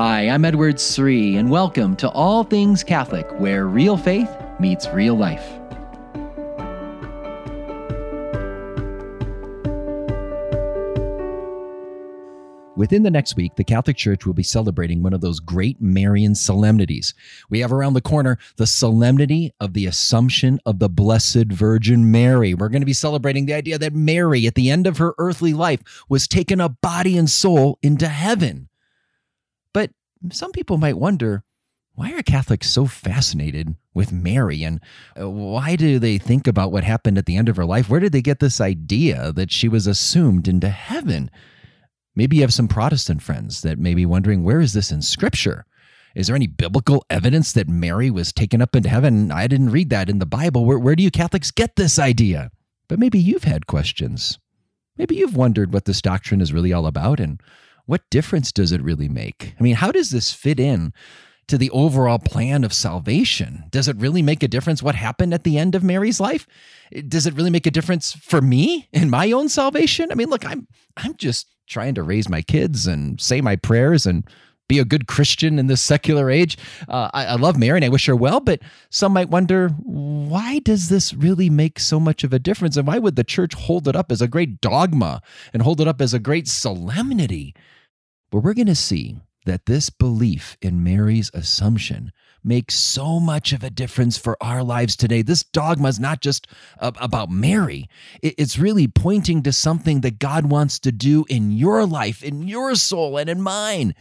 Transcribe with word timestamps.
Hi, 0.00 0.28
I'm 0.28 0.44
Edward 0.44 0.78
Sri, 0.78 1.38
and 1.38 1.50
welcome 1.50 1.96
to 1.96 2.08
All 2.10 2.44
Things 2.44 2.84
Catholic, 2.84 3.28
where 3.40 3.66
real 3.66 3.96
faith 3.96 4.30
meets 4.60 4.86
real 4.90 5.16
life. 5.16 5.44
Within 12.76 13.02
the 13.02 13.10
next 13.10 13.34
week, 13.34 13.56
the 13.56 13.64
Catholic 13.64 13.96
Church 13.96 14.24
will 14.24 14.34
be 14.34 14.44
celebrating 14.44 15.02
one 15.02 15.12
of 15.12 15.20
those 15.20 15.40
great 15.40 15.80
Marian 15.80 16.36
solemnities. 16.36 17.12
We 17.50 17.58
have 17.58 17.72
around 17.72 17.94
the 17.94 18.00
corner 18.00 18.38
the 18.54 18.68
solemnity 18.68 19.52
of 19.58 19.72
the 19.72 19.86
Assumption 19.86 20.60
of 20.64 20.78
the 20.78 20.88
Blessed 20.88 21.46
Virgin 21.50 22.08
Mary. 22.08 22.54
We're 22.54 22.68
going 22.68 22.82
to 22.82 22.86
be 22.86 22.92
celebrating 22.92 23.46
the 23.46 23.54
idea 23.54 23.78
that 23.78 23.94
Mary, 23.94 24.46
at 24.46 24.54
the 24.54 24.70
end 24.70 24.86
of 24.86 24.98
her 24.98 25.14
earthly 25.18 25.54
life, 25.54 25.80
was 26.08 26.28
taken 26.28 26.60
up 26.60 26.80
body 26.80 27.18
and 27.18 27.28
soul 27.28 27.80
into 27.82 28.06
heaven. 28.06 28.68
Some 30.30 30.52
people 30.52 30.78
might 30.78 30.98
wonder 30.98 31.44
why 31.94 32.12
are 32.12 32.22
Catholics 32.22 32.70
so 32.70 32.86
fascinated 32.86 33.74
with 33.92 34.12
Mary 34.12 34.62
and 34.62 34.80
uh, 35.20 35.28
why 35.28 35.74
do 35.74 35.98
they 35.98 36.16
think 36.16 36.46
about 36.46 36.70
what 36.70 36.84
happened 36.84 37.18
at 37.18 37.26
the 37.26 37.36
end 37.36 37.48
of 37.48 37.56
her 37.56 37.64
life? 37.64 37.88
Where 37.88 37.98
did 37.98 38.12
they 38.12 38.22
get 38.22 38.38
this 38.38 38.60
idea 38.60 39.32
that 39.32 39.50
she 39.50 39.68
was 39.68 39.88
assumed 39.88 40.46
into 40.46 40.68
heaven? 40.68 41.28
Maybe 42.14 42.36
you 42.36 42.42
have 42.42 42.54
some 42.54 42.68
Protestant 42.68 43.20
friends 43.20 43.62
that 43.62 43.80
may 43.80 43.94
be 43.94 44.06
wondering 44.06 44.44
where 44.44 44.60
is 44.60 44.74
this 44.74 44.92
in 44.92 45.02
Scripture? 45.02 45.66
Is 46.14 46.28
there 46.28 46.36
any 46.36 46.46
biblical 46.46 47.04
evidence 47.10 47.52
that 47.52 47.68
Mary 47.68 48.10
was 48.10 48.32
taken 48.32 48.62
up 48.62 48.76
into 48.76 48.88
heaven? 48.88 49.32
I 49.32 49.46
didn't 49.46 49.70
read 49.70 49.90
that 49.90 50.08
in 50.08 50.20
the 50.20 50.26
Bible. 50.26 50.64
Where, 50.64 50.78
where 50.78 50.96
do 50.96 51.02
you 51.02 51.10
Catholics 51.10 51.50
get 51.50 51.76
this 51.76 51.98
idea? 51.98 52.50
But 52.88 52.98
maybe 52.98 53.18
you've 53.18 53.44
had 53.44 53.66
questions. 53.66 54.38
Maybe 54.96 55.16
you've 55.16 55.36
wondered 55.36 55.72
what 55.72 55.84
this 55.84 56.02
doctrine 56.02 56.40
is 56.40 56.52
really 56.52 56.72
all 56.72 56.86
about 56.86 57.20
and 57.20 57.40
what 57.88 58.08
difference 58.10 58.52
does 58.52 58.70
it 58.70 58.82
really 58.82 59.08
make? 59.08 59.54
I 59.58 59.62
mean, 59.62 59.76
how 59.76 59.90
does 59.90 60.10
this 60.10 60.30
fit 60.30 60.60
in 60.60 60.92
to 61.46 61.56
the 61.56 61.70
overall 61.70 62.18
plan 62.18 62.62
of 62.62 62.74
salvation? 62.74 63.64
Does 63.70 63.88
it 63.88 63.96
really 63.96 64.20
make 64.20 64.42
a 64.42 64.48
difference 64.48 64.82
what 64.82 64.94
happened 64.94 65.32
at 65.32 65.42
the 65.42 65.56
end 65.56 65.74
of 65.74 65.82
Mary's 65.82 66.20
life? 66.20 66.46
Does 67.08 67.26
it 67.26 67.32
really 67.32 67.48
make 67.48 67.66
a 67.66 67.70
difference 67.70 68.12
for 68.12 68.42
me 68.42 68.90
in 68.92 69.08
my 69.08 69.32
own 69.32 69.48
salvation? 69.48 70.12
I 70.12 70.16
mean, 70.16 70.28
look, 70.28 70.44
I'm 70.44 70.68
I'm 70.98 71.16
just 71.16 71.46
trying 71.66 71.94
to 71.94 72.02
raise 72.02 72.28
my 72.28 72.42
kids 72.42 72.86
and 72.86 73.18
say 73.18 73.40
my 73.40 73.56
prayers 73.56 74.04
and 74.04 74.28
be 74.68 74.78
a 74.78 74.84
good 74.84 75.06
Christian 75.06 75.58
in 75.58 75.66
this 75.66 75.80
secular 75.80 76.30
age. 76.30 76.58
Uh, 76.90 77.10
I, 77.14 77.24
I, 77.24 77.34
love 77.36 77.56
Mary 77.56 77.78
and 77.78 77.84
I 77.86 77.88
wish 77.88 78.04
her 78.04 78.14
well, 78.14 78.38
but 78.38 78.60
some 78.90 79.14
might 79.14 79.30
wonder 79.30 79.70
why 79.70 80.58
does 80.58 80.90
this 80.90 81.14
really 81.14 81.48
make 81.48 81.78
so 81.78 81.98
much 81.98 82.22
of 82.22 82.34
a 82.34 82.38
difference? 82.38 82.76
And 82.76 82.86
why 82.86 82.98
would 82.98 83.16
the 83.16 83.24
church 83.24 83.54
hold 83.54 83.88
it 83.88 83.96
up 83.96 84.12
as 84.12 84.20
a 84.20 84.28
great 84.28 84.60
dogma 84.60 85.22
and 85.54 85.62
hold 85.62 85.80
it 85.80 85.88
up 85.88 86.02
as 86.02 86.12
a 86.12 86.18
great 86.18 86.46
solemnity? 86.46 87.54
But 88.30 88.40
we're 88.40 88.54
going 88.54 88.66
to 88.66 88.74
see 88.74 89.16
that 89.46 89.66
this 89.66 89.88
belief 89.88 90.58
in 90.60 90.84
Mary's 90.84 91.30
assumption 91.32 92.12
makes 92.44 92.74
so 92.74 93.18
much 93.18 93.52
of 93.52 93.64
a 93.64 93.70
difference 93.70 94.18
for 94.18 94.36
our 94.42 94.62
lives 94.62 94.96
today. 94.96 95.22
This 95.22 95.42
dogma 95.42 95.88
is 95.88 95.98
not 95.98 96.20
just 96.20 96.46
about 96.78 97.30
Mary, 97.30 97.88
it's 98.22 98.58
really 98.58 98.86
pointing 98.86 99.42
to 99.42 99.52
something 99.52 100.02
that 100.02 100.18
God 100.18 100.46
wants 100.50 100.78
to 100.80 100.92
do 100.92 101.24
in 101.28 101.50
your 101.50 101.86
life, 101.86 102.22
in 102.22 102.46
your 102.46 102.74
soul, 102.74 103.16
and 103.16 103.30
in 103.30 103.40
mine. 103.40 103.94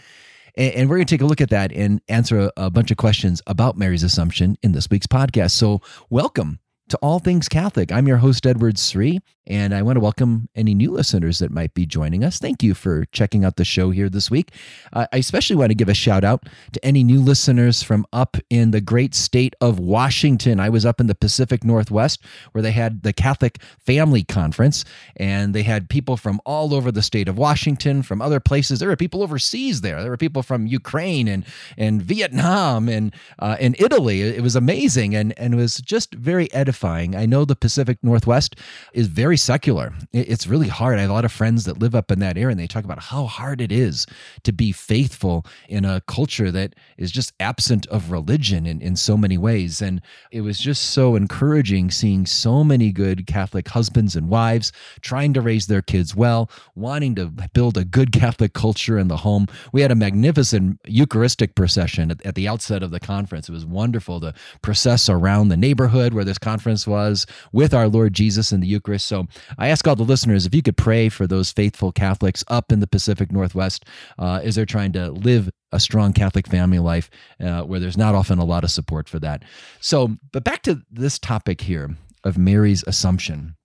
And 0.56 0.90
we're 0.90 0.98
going 0.98 1.08
to 1.08 1.16
take 1.16 1.22
a 1.22 1.26
look 1.26 1.42
at 1.42 1.52
that 1.52 1.72
and 1.72 2.02
answer 2.10 2.52
a 2.58 2.70
bunch 2.70 2.92
of 2.92 2.98
questions 2.98 3.42
about 3.48 3.78
Mary's 3.78 4.04
Assumption 4.04 4.58
in 4.64 4.72
this 4.72 4.90
week's 4.90 5.08
podcast. 5.08 5.52
So, 5.52 5.82
welcome 6.10 6.60
to 6.90 6.98
All 6.98 7.20
Things 7.20 7.48
Catholic. 7.48 7.92
I'm 7.92 8.08
your 8.08 8.18
host, 8.18 8.46
Edward 8.46 8.80
Sri, 8.80 9.20
and 9.48 9.74
I 9.74 9.82
want 9.82 9.96
to 9.96 10.02
welcome 10.02 10.50
any 10.56 10.76
new 10.76 10.92
listeners 10.92 11.40
that 11.40 11.52
might 11.52 11.74
be 11.74 11.86
joining 11.86 12.24
us. 12.24 12.38
Thank 12.38 12.62
you 12.62 12.74
for 12.74 13.06
checking 13.06 13.46
out 13.46 13.56
the 13.56 13.64
show 13.64 13.92
here 13.92 14.10
this 14.10 14.30
week. 14.30 14.52
Uh, 14.92 15.08
I 15.14 15.18
especially 15.18 15.56
want 15.56 15.70
to 15.70 15.76
give 15.76 15.88
a 15.88 15.94
shout 15.94 16.26
out 16.26 16.48
to 16.74 16.86
any 16.86 17.04
new 17.04 17.22
listeners 17.22 17.82
from 17.82 18.06
up 18.12 18.36
in 18.50 18.72
the 18.72 18.82
great 18.82 19.16
state 19.16 19.56
of 19.62 19.80
Washington. 19.80 20.60
I 20.60 20.68
was 20.68 20.86
up 20.86 21.00
in 21.00 21.08
the 21.08 21.16
Pacific 21.16 21.64
Northwest 21.64 22.22
where 22.52 22.62
they 22.62 22.74
had 22.74 23.04
the 23.04 23.14
Catholic 23.14 23.62
Family 23.80 24.24
Conference, 24.24 24.84
and 25.16 25.56
they 25.56 25.64
had 25.64 25.90
people 25.90 26.18
from 26.18 26.42
all 26.46 26.74
over 26.74 26.92
the 26.92 27.02
state 27.02 27.30
of 27.30 27.38
Washington, 27.38 28.04
from 28.04 28.22
other 28.22 28.42
places. 28.42 28.80
There 28.80 28.90
were 28.90 28.98
people 28.98 29.24
overseas 29.24 29.80
there. 29.80 30.02
There 30.02 30.12
were 30.12 30.18
people 30.18 30.44
from 30.44 30.68
Ukraine 30.68 31.30
and, 31.30 31.46
and 31.78 32.02
Vietnam 32.02 32.90
and, 32.90 33.14
uh, 33.40 33.56
and 33.60 33.80
Italy. 33.80 34.22
It 34.22 34.44
was 34.44 34.58
amazing 34.58 35.16
and, 35.16 35.34
and 35.38 35.54
it 35.54 35.58
was 35.58 35.78
just 35.78 36.14
very 36.14 36.52
edifying. 36.54 37.16
I 37.16 37.26
know 37.26 37.46
the 37.46 37.56
Pacific 37.56 37.98
Northwest 38.04 38.58
is 38.94 39.08
very 39.08 39.37
secular. 39.38 39.94
It's 40.12 40.48
really 40.48 40.68
hard. 40.68 40.98
I 40.98 41.02
have 41.02 41.10
a 41.10 41.14
lot 41.14 41.26
of 41.26 41.32
friends 41.32 41.66
that 41.66 41.80
live 41.80 41.96
up 41.96 42.12
in 42.12 42.20
that 42.20 42.38
area 42.38 42.50
and 42.50 42.60
they 42.60 42.68
talk 42.68 42.84
about 42.84 43.02
how 43.02 43.26
hard 43.26 43.62
it 43.62 43.72
is 43.72 44.06
to 44.44 44.52
be 44.52 44.72
faithful 44.72 45.46
in 45.70 45.86
a 45.86 46.02
culture 46.02 46.52
that 46.52 46.76
is 46.98 47.12
just 47.12 47.34
absent 47.40 47.86
of 47.88 48.12
religion 48.12 48.66
in, 48.66 48.82
in 48.82 48.96
so 48.96 49.16
many 49.16 49.38
ways. 49.38 49.82
And 49.82 50.02
it 50.32 50.42
was 50.42 50.60
just 50.60 50.92
so 50.92 51.16
encouraging 51.16 51.92
seeing 51.92 52.26
so 52.26 52.64
many 52.64 52.92
good 52.92 53.28
Catholic 53.28 53.68
husbands 53.68 54.16
and 54.16 54.30
wives 54.30 54.72
trying 55.02 55.34
to 55.34 55.42
raise 55.42 55.68
their 55.68 55.82
kids 55.82 56.16
well, 56.16 56.50
wanting 56.76 57.16
to 57.16 57.28
build 57.54 57.78
a 57.78 57.86
good 57.86 58.12
Catholic 58.12 58.54
culture 58.54 58.98
in 58.98 59.08
the 59.08 59.18
home. 59.18 59.48
We 59.72 59.82
had 59.82 59.92
a 59.92 59.96
magnificent 59.96 60.80
Eucharistic 60.86 61.56
procession 61.56 62.12
at, 62.12 62.26
at 62.26 62.36
the 62.36 62.48
outset 62.48 62.84
of 62.84 62.92
the 62.92 63.00
conference. 63.00 63.50
It 63.50 63.54
was 63.54 63.66
wonderful 63.66 64.20
to 64.22 64.34
process 64.62 65.10
around 65.10 65.50
the 65.50 65.58
neighborhood 65.58 66.14
where 66.14 66.26
this 66.26 66.38
conference 66.38 66.88
was 66.88 67.26
with 67.52 67.74
our 67.74 67.88
Lord 67.88 68.14
Jesus 68.14 68.52
in 68.52 68.60
the 68.60 68.68
Eucharist. 68.68 69.08
So 69.08 69.27
I 69.58 69.68
ask 69.68 69.88
all 69.88 69.96
the 69.96 70.04
listeners 70.04 70.46
if 70.46 70.56
you 70.56 70.62
could 70.62 70.78
pray 70.78 71.10
for 71.10 71.28
those 71.28 71.52
faithful 71.52 71.92
Catholics 71.92 72.44
up 72.48 72.72
in 72.72 72.80
the 72.80 72.88
Pacific 72.88 73.32
Northwest 73.32 73.86
uh, 74.18 74.42
as 74.44 74.56
they're 74.56 74.66
trying 74.66 74.94
to 74.94 75.12
live 75.12 75.50
a 75.72 75.80
strong 75.80 76.14
Catholic 76.14 76.48
family 76.48 76.80
life 76.80 77.10
uh, 77.40 77.62
where 77.62 77.80
there's 77.80 77.98
not 77.98 78.16
often 78.16 78.40
a 78.40 78.46
lot 78.46 78.64
of 78.64 78.72
support 78.72 79.10
for 79.10 79.20
that. 79.20 79.44
So, 79.80 80.18
but 80.32 80.44
back 80.44 80.64
to 80.64 80.82
this 80.90 81.20
topic 81.20 81.62
here 81.62 81.96
of 82.24 82.38
Mary's 82.38 82.84
Assumption. 82.88 83.56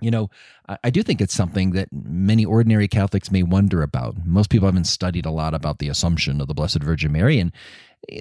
You 0.00 0.10
know, 0.10 0.30
I 0.82 0.88
do 0.88 1.02
think 1.02 1.20
it's 1.20 1.34
something 1.34 1.72
that 1.72 1.88
many 1.92 2.44
ordinary 2.44 2.88
Catholics 2.88 3.30
may 3.30 3.42
wonder 3.42 3.82
about. 3.82 4.24
Most 4.24 4.48
people 4.48 4.66
haven't 4.66 4.86
studied 4.86 5.26
a 5.26 5.30
lot 5.30 5.52
about 5.52 5.78
the 5.78 5.88
Assumption 5.88 6.40
of 6.40 6.48
the 6.48 6.54
Blessed 6.54 6.82
Virgin 6.82 7.12
Mary, 7.12 7.38
and 7.38 7.52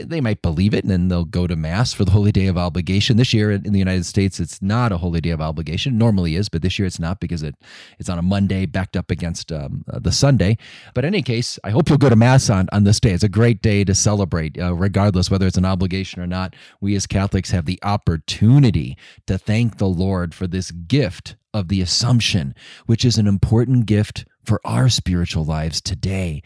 they 0.04 0.22
might 0.22 0.42
believe 0.42 0.74
it 0.74 0.84
and 0.84 0.92
then 0.92 1.08
they'll 1.08 1.26
go 1.26 1.48
to 1.48 1.56
mass 1.56 1.94
for 1.94 2.06
the 2.06 2.12
holy 2.20 2.32
day 2.32 2.48
of 2.48 2.58
obligation. 2.58 3.18
This 3.18 3.34
year 3.34 3.52
in 3.52 3.74
the 3.74 3.80
united 3.80 4.06
states 4.06 4.40
it's 4.40 4.62
not 4.62 4.92
a 4.92 4.98
holy 4.98 5.22
day 5.22 5.30
of 5.30 5.42
obligation. 5.42 5.98
Normally 5.98 6.36
is 6.36 6.50
but 6.50 6.62
this 6.62 6.78
year 6.78 6.86
it's 6.86 7.00
not 7.00 7.20
because 7.20 7.44
it 7.44 7.56
it's 7.98 8.10
on 8.10 8.20
a 8.20 8.24
monday 8.24 8.66
backed 8.66 8.98
up 8.98 9.12
against 9.12 9.52
um, 9.52 9.84
uh, 9.92 10.00
the 10.00 10.12
sunday. 10.12 10.58
But 10.94 11.06
in 11.06 11.14
any 11.14 11.24
case 11.24 11.60
i 11.64 11.70
hope 11.70 11.90
you'll 11.90 11.98
go 11.98 12.10
to 12.10 12.16
mass 12.16 12.50
on, 12.50 12.68
on 12.72 12.84
this 12.84 13.00
day. 13.00 13.12
It's 13.12 13.24
a 13.24 13.30
great 13.30 13.62
day 13.62 13.84
to 13.84 13.96
celebrate 13.96 14.60
uh, 14.60 14.74
regardless 14.74 15.32
whether 15.32 15.48
it's 15.48 15.58
an 15.58 15.66
obligation 15.66 16.22
or 16.22 16.28
not. 16.28 16.56
We 16.82 16.96
as 16.96 17.08
catholics 17.08 17.52
have 17.52 17.66
the 17.66 17.80
opportunity 17.84 18.98
to 19.28 19.38
thank 19.38 19.78
the 19.78 19.88
lord 19.88 20.34
for 20.34 20.48
this 20.48 20.72
gift 20.72 21.36
of 21.54 21.68
the 21.68 21.82
Assumption, 21.82 22.54
which 22.86 23.04
is 23.04 23.18
an 23.18 23.28
important 23.28 23.86
gift 23.86 24.26
for 24.50 24.60
our 24.66 24.90
spiritual 24.90 25.46
lives 25.46 25.80
today. 25.80 26.42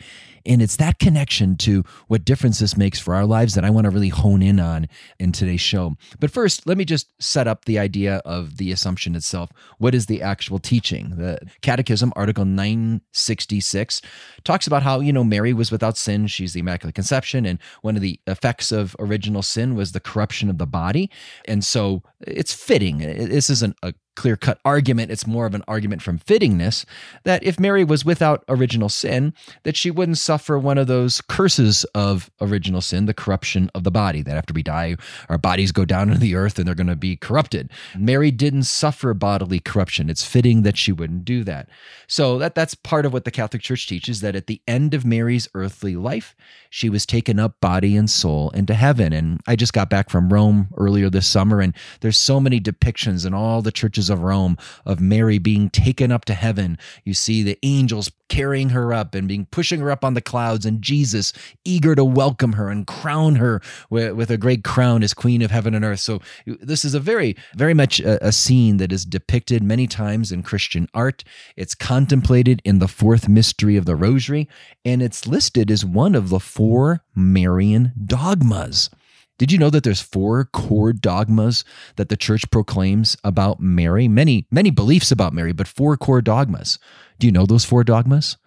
And 0.45 0.61
it's 0.61 0.75
that 0.75 0.99
connection 0.99 1.55
to 1.59 1.85
what 2.07 2.25
difference 2.25 2.59
this 2.59 2.75
makes 2.75 2.99
for 2.99 3.15
our 3.15 3.25
lives 3.25 3.55
that 3.55 3.63
I 3.63 3.69
want 3.69 3.85
to 3.85 3.91
really 3.91 4.09
hone 4.09 4.41
in 4.41 4.59
on 4.59 4.89
in 5.19 5.31
today's 5.31 5.61
show. 5.61 5.95
But 6.19 6.29
first, 6.29 6.67
let 6.67 6.77
me 6.77 6.83
just 6.83 7.07
set 7.23 7.47
up 7.47 7.63
the 7.63 7.79
idea 7.79 8.17
of 8.25 8.57
the 8.57 8.73
Assumption 8.73 9.15
itself. 9.15 9.51
What 9.77 9.95
is 9.95 10.07
the 10.07 10.21
actual 10.21 10.59
teaching? 10.59 11.11
The 11.15 11.39
Catechism, 11.61 12.11
Article 12.17 12.43
966, 12.43 14.01
talks 14.43 14.67
about 14.67 14.83
how, 14.83 14.99
you 14.99 15.13
know, 15.13 15.23
Mary 15.23 15.53
was 15.53 15.71
without 15.71 15.97
sin. 15.97 16.27
She's 16.27 16.51
the 16.51 16.59
Immaculate 16.59 16.95
Conception. 16.95 17.45
And 17.45 17.57
one 17.83 17.95
of 17.95 18.01
the 18.01 18.19
effects 18.27 18.73
of 18.73 18.97
original 18.99 19.43
sin 19.43 19.75
was 19.75 19.93
the 19.93 20.01
corruption 20.01 20.49
of 20.49 20.57
the 20.57 20.67
body. 20.67 21.09
And 21.45 21.63
so 21.63 22.03
it's 22.19 22.53
fitting. 22.53 22.97
This 22.97 23.49
isn't 23.49 23.77
a 23.81 23.93
clear 24.15 24.35
cut 24.35 24.59
argument. 24.63 25.11
It's 25.11 25.27
more 25.27 25.45
of 25.45 25.55
an 25.55 25.63
argument 25.67 26.01
from 26.01 26.19
fittingness 26.19 26.85
that 27.23 27.43
if 27.43 27.59
Mary 27.59 27.83
was 27.83 28.05
without 28.05 28.43
original 28.47 28.89
sin, 28.89 29.33
that 29.63 29.75
she 29.75 29.91
wouldn't 29.91 30.17
suffer 30.17 30.57
one 30.57 30.77
of 30.77 30.87
those 30.87 31.21
curses 31.21 31.83
of 31.95 32.29
original 32.41 32.81
sin, 32.81 33.05
the 33.05 33.13
corruption 33.13 33.69
of 33.73 33.83
the 33.83 33.91
body, 33.91 34.21
that 34.21 34.37
after 34.37 34.53
we 34.53 34.63
die, 34.63 34.95
our 35.29 35.37
bodies 35.37 35.71
go 35.71 35.85
down 35.85 36.09
into 36.09 36.19
the 36.19 36.35
earth 36.35 36.57
and 36.57 36.67
they're 36.67 36.75
going 36.75 36.87
to 36.87 36.95
be 36.95 37.15
corrupted. 37.15 37.69
Mary 37.97 38.31
didn't 38.31 38.63
suffer 38.63 39.13
bodily 39.13 39.59
corruption. 39.59 40.09
It's 40.09 40.25
fitting 40.25 40.63
that 40.63 40.77
she 40.77 40.91
wouldn't 40.91 41.25
do 41.25 41.43
that. 41.43 41.69
So 42.07 42.37
that, 42.39 42.55
that's 42.55 42.75
part 42.75 43.05
of 43.05 43.13
what 43.13 43.25
the 43.25 43.31
Catholic 43.31 43.61
Church 43.61 43.87
teaches 43.87 44.21
that 44.21 44.35
at 44.35 44.47
the 44.47 44.61
end 44.67 44.93
of 44.93 45.05
Mary's 45.05 45.47
earthly 45.53 45.95
life, 45.95 46.35
she 46.69 46.89
was 46.89 47.05
taken 47.05 47.39
up 47.39 47.59
body 47.61 47.95
and 47.95 48.09
soul 48.09 48.49
into 48.51 48.73
heaven. 48.73 49.13
And 49.13 49.41
I 49.47 49.55
just 49.55 49.73
got 49.73 49.89
back 49.89 50.09
from 50.09 50.31
Rome 50.31 50.67
earlier 50.77 51.09
this 51.09 51.27
summer, 51.27 51.59
and 51.61 51.73
there's 52.01 52.17
so 52.17 52.39
many 52.39 52.59
depictions 52.59 53.25
in 53.25 53.33
all 53.33 53.61
the 53.61 53.71
churches 53.71 54.02
churches 54.03 54.09
of 54.09 54.23
Rome 54.23 54.57
of 54.85 54.99
Mary 54.99 55.39
being 55.39 55.69
taken 55.69 56.11
up 56.11 56.25
to 56.25 56.33
heaven. 56.33 56.77
You 57.05 57.13
see 57.13 57.43
the 57.43 57.57
angels 57.63 58.11
carrying 58.29 58.69
her 58.69 58.93
up 58.93 59.15
and 59.15 59.27
being 59.27 59.45
pushing 59.51 59.79
her 59.79 59.91
up 59.91 60.03
on 60.03 60.13
the 60.13 60.21
clouds, 60.21 60.65
and 60.65 60.81
Jesus 60.81 61.33
eager 61.63 61.95
to 61.95 62.03
welcome 62.03 62.53
her 62.53 62.69
and 62.69 62.87
crown 62.87 63.35
her 63.35 63.61
with, 63.89 64.13
with 64.13 64.31
a 64.31 64.37
great 64.37 64.63
crown 64.63 65.03
as 65.03 65.13
Queen 65.13 65.41
of 65.41 65.51
Heaven 65.51 65.75
and 65.75 65.85
Earth. 65.85 65.99
So 65.99 66.19
this 66.45 66.83
is 66.83 66.93
a 66.93 66.99
very, 66.99 67.35
very 67.55 67.73
much 67.73 67.99
a, 67.99 68.27
a 68.27 68.31
scene 68.31 68.77
that 68.77 68.91
is 68.91 69.05
depicted 69.05 69.63
many 69.63 69.87
times 69.87 70.31
in 70.31 70.43
Christian 70.43 70.87
art. 70.93 71.23
It's 71.55 71.75
contemplated 71.75 72.61
in 72.65 72.79
the 72.79 72.87
fourth 72.87 73.29
mystery 73.29 73.77
of 73.77 73.85
the 73.85 73.95
Rosary, 73.95 74.49
and 74.83 75.01
it's 75.01 75.27
listed 75.27 75.69
as 75.71 75.85
one 75.85 76.15
of 76.15 76.29
the 76.29 76.39
four 76.39 77.03
Marian 77.15 77.93
dogmas. 78.05 78.89
Did 79.37 79.51
you 79.51 79.57
know 79.57 79.69
that 79.71 79.83
there's 79.83 80.01
four 80.01 80.45
core 80.45 80.93
dogmas 80.93 81.65
that 81.95 82.09
the 82.09 82.17
church 82.17 82.49
proclaims 82.51 83.17
about 83.23 83.59
Mary? 83.59 84.07
Many, 84.07 84.45
many 84.51 84.69
beliefs 84.69 85.11
about 85.11 85.33
Mary, 85.33 85.53
but 85.53 85.67
four 85.67 85.97
core 85.97 86.21
dogmas. 86.21 86.77
Do 87.19 87.27
you 87.27 87.31
know 87.31 87.45
those 87.45 87.65
four 87.65 87.83
dogmas? 87.83 88.37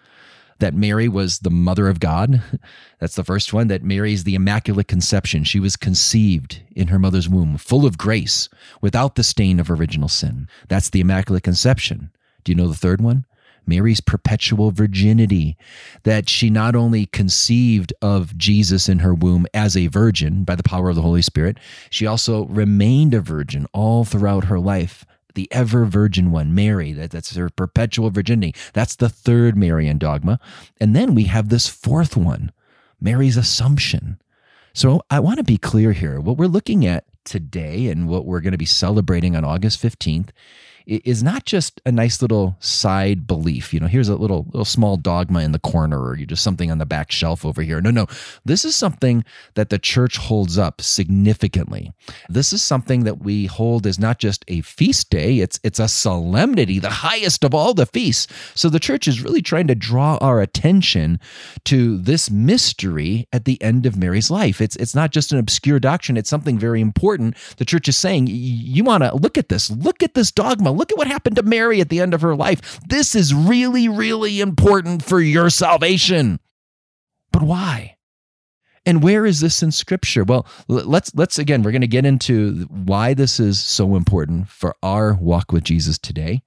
That 0.58 0.74
Mary 0.74 1.06
was 1.08 1.40
the 1.40 1.50
mother 1.50 1.88
of 1.88 2.00
God. 2.00 2.40
That's 3.00 3.16
the 3.16 3.24
first 3.24 3.52
one. 3.52 3.66
That 3.66 3.82
Mary 3.82 4.12
is 4.12 4.24
the 4.24 4.34
Immaculate 4.36 4.88
Conception. 4.88 5.44
She 5.44 5.60
was 5.60 5.76
conceived 5.76 6.62
in 6.74 6.88
her 6.88 6.98
mother's 6.98 7.28
womb, 7.28 7.58
full 7.58 7.84
of 7.84 7.98
grace, 7.98 8.48
without 8.80 9.16
the 9.16 9.24
stain 9.24 9.60
of 9.60 9.70
original 9.70 10.08
sin. 10.08 10.48
That's 10.68 10.88
the 10.88 11.00
Immaculate 11.00 11.42
Conception. 11.42 12.10
Do 12.44 12.52
you 12.52 12.56
know 12.56 12.68
the 12.68 12.74
third 12.74 13.00
one? 13.02 13.26
Mary's 13.66 14.00
perpetual 14.00 14.70
virginity, 14.70 15.56
that 16.04 16.28
she 16.28 16.50
not 16.50 16.74
only 16.74 17.06
conceived 17.06 17.92
of 18.00 18.36
Jesus 18.36 18.88
in 18.88 19.00
her 19.00 19.14
womb 19.14 19.46
as 19.52 19.76
a 19.76 19.88
virgin 19.88 20.44
by 20.44 20.54
the 20.54 20.62
power 20.62 20.88
of 20.88 20.96
the 20.96 21.02
Holy 21.02 21.22
Spirit, 21.22 21.58
she 21.90 22.06
also 22.06 22.46
remained 22.46 23.14
a 23.14 23.20
virgin 23.20 23.66
all 23.72 24.04
throughout 24.04 24.44
her 24.44 24.58
life. 24.58 25.04
The 25.34 25.52
ever 25.52 25.84
virgin 25.84 26.30
one, 26.30 26.54
Mary, 26.54 26.92
that, 26.94 27.10
that's 27.10 27.36
her 27.36 27.50
perpetual 27.50 28.10
virginity. 28.10 28.54
That's 28.72 28.96
the 28.96 29.10
third 29.10 29.56
Marian 29.56 29.98
dogma. 29.98 30.40
And 30.80 30.96
then 30.96 31.14
we 31.14 31.24
have 31.24 31.50
this 31.50 31.68
fourth 31.68 32.16
one, 32.16 32.52
Mary's 33.00 33.36
Assumption. 33.36 34.18
So 34.72 35.02
I 35.10 35.20
want 35.20 35.38
to 35.38 35.44
be 35.44 35.58
clear 35.58 35.92
here. 35.92 36.20
What 36.20 36.38
we're 36.38 36.46
looking 36.46 36.86
at 36.86 37.04
today 37.24 37.88
and 37.88 38.08
what 38.08 38.24
we're 38.24 38.40
going 38.40 38.52
to 38.52 38.58
be 38.58 38.64
celebrating 38.64 39.36
on 39.36 39.44
August 39.44 39.82
15th 39.82 40.30
is 40.86 41.22
not 41.22 41.44
just 41.44 41.80
a 41.84 41.90
nice 41.90 42.22
little 42.22 42.56
side 42.60 43.26
belief. 43.26 43.74
You 43.74 43.80
know, 43.80 43.88
here's 43.88 44.08
a 44.08 44.14
little 44.14 44.44
little 44.46 44.64
small 44.64 44.96
dogma 44.96 45.40
in 45.40 45.52
the 45.52 45.58
corner, 45.58 46.00
or 46.00 46.16
just 46.16 46.44
something 46.44 46.70
on 46.70 46.78
the 46.78 46.86
back 46.86 47.10
shelf 47.10 47.44
over 47.44 47.62
here. 47.62 47.80
No, 47.80 47.90
no, 47.90 48.06
this 48.44 48.64
is 48.64 48.76
something 48.76 49.24
that 49.54 49.70
the 49.70 49.78
church 49.78 50.16
holds 50.16 50.56
up 50.58 50.80
significantly. 50.80 51.92
This 52.28 52.52
is 52.52 52.62
something 52.62 53.04
that 53.04 53.18
we 53.18 53.46
hold 53.46 53.86
as 53.86 53.98
not 53.98 54.18
just 54.18 54.44
a 54.46 54.60
feast 54.60 55.10
day; 55.10 55.40
it's 55.40 55.58
it's 55.64 55.80
a 55.80 55.88
solemnity, 55.88 56.78
the 56.78 56.90
highest 56.90 57.42
of 57.44 57.52
all 57.52 57.74
the 57.74 57.86
feasts. 57.86 58.32
So 58.54 58.68
the 58.68 58.80
church 58.80 59.08
is 59.08 59.22
really 59.22 59.42
trying 59.42 59.66
to 59.66 59.74
draw 59.74 60.18
our 60.20 60.40
attention 60.40 61.18
to 61.64 61.98
this 61.98 62.30
mystery 62.30 63.26
at 63.32 63.44
the 63.44 63.60
end 63.60 63.86
of 63.86 63.96
Mary's 63.96 64.30
life. 64.30 64.60
It's 64.60 64.76
it's 64.76 64.94
not 64.94 65.10
just 65.10 65.32
an 65.32 65.38
obscure 65.38 65.80
doctrine; 65.80 66.16
it's 66.16 66.30
something 66.30 66.58
very 66.58 66.80
important. 66.80 67.36
The 67.56 67.64
church 67.64 67.88
is 67.88 67.96
saying 67.96 68.28
you 68.28 68.84
want 68.84 69.02
to 69.02 69.16
look 69.16 69.36
at 69.36 69.48
this, 69.48 69.68
look 69.68 70.02
at 70.02 70.14
this 70.14 70.30
dogma 70.30 70.75
Look 70.76 70.93
at 70.93 70.99
what 70.99 71.06
happened 71.06 71.37
to 71.37 71.43
Mary 71.43 71.81
at 71.81 71.88
the 71.88 72.00
end 72.00 72.14
of 72.14 72.23
her 72.23 72.37
life. 72.37 72.81
This 72.87 73.14
is 73.14 73.34
really, 73.34 73.88
really 73.88 74.40
important 74.40 75.05
for 75.05 75.20
your 75.20 75.50
salvation. 75.50 76.40
But 77.32 77.43
why? 77.43 77.96
And 78.87 79.02
where 79.02 79.26
is 79.26 79.40
this 79.40 79.62
in 79.62 79.73
scripture? 79.73 80.23
Well, 80.23 80.46
let's 80.69 81.12
let's 81.14 81.38
again, 81.40 81.62
we're 81.62 81.73
going 81.73 81.81
to 81.81 81.88
get 81.88 82.06
into 82.06 82.67
why 82.70 83.14
this 83.14 83.40
is 83.40 83.61
so 83.61 83.96
important 83.96 84.49
for 84.49 84.76
our 84.82 85.14
walk 85.14 85.50
with 85.50 85.64
Jesus 85.64 85.99
today. 85.99 86.43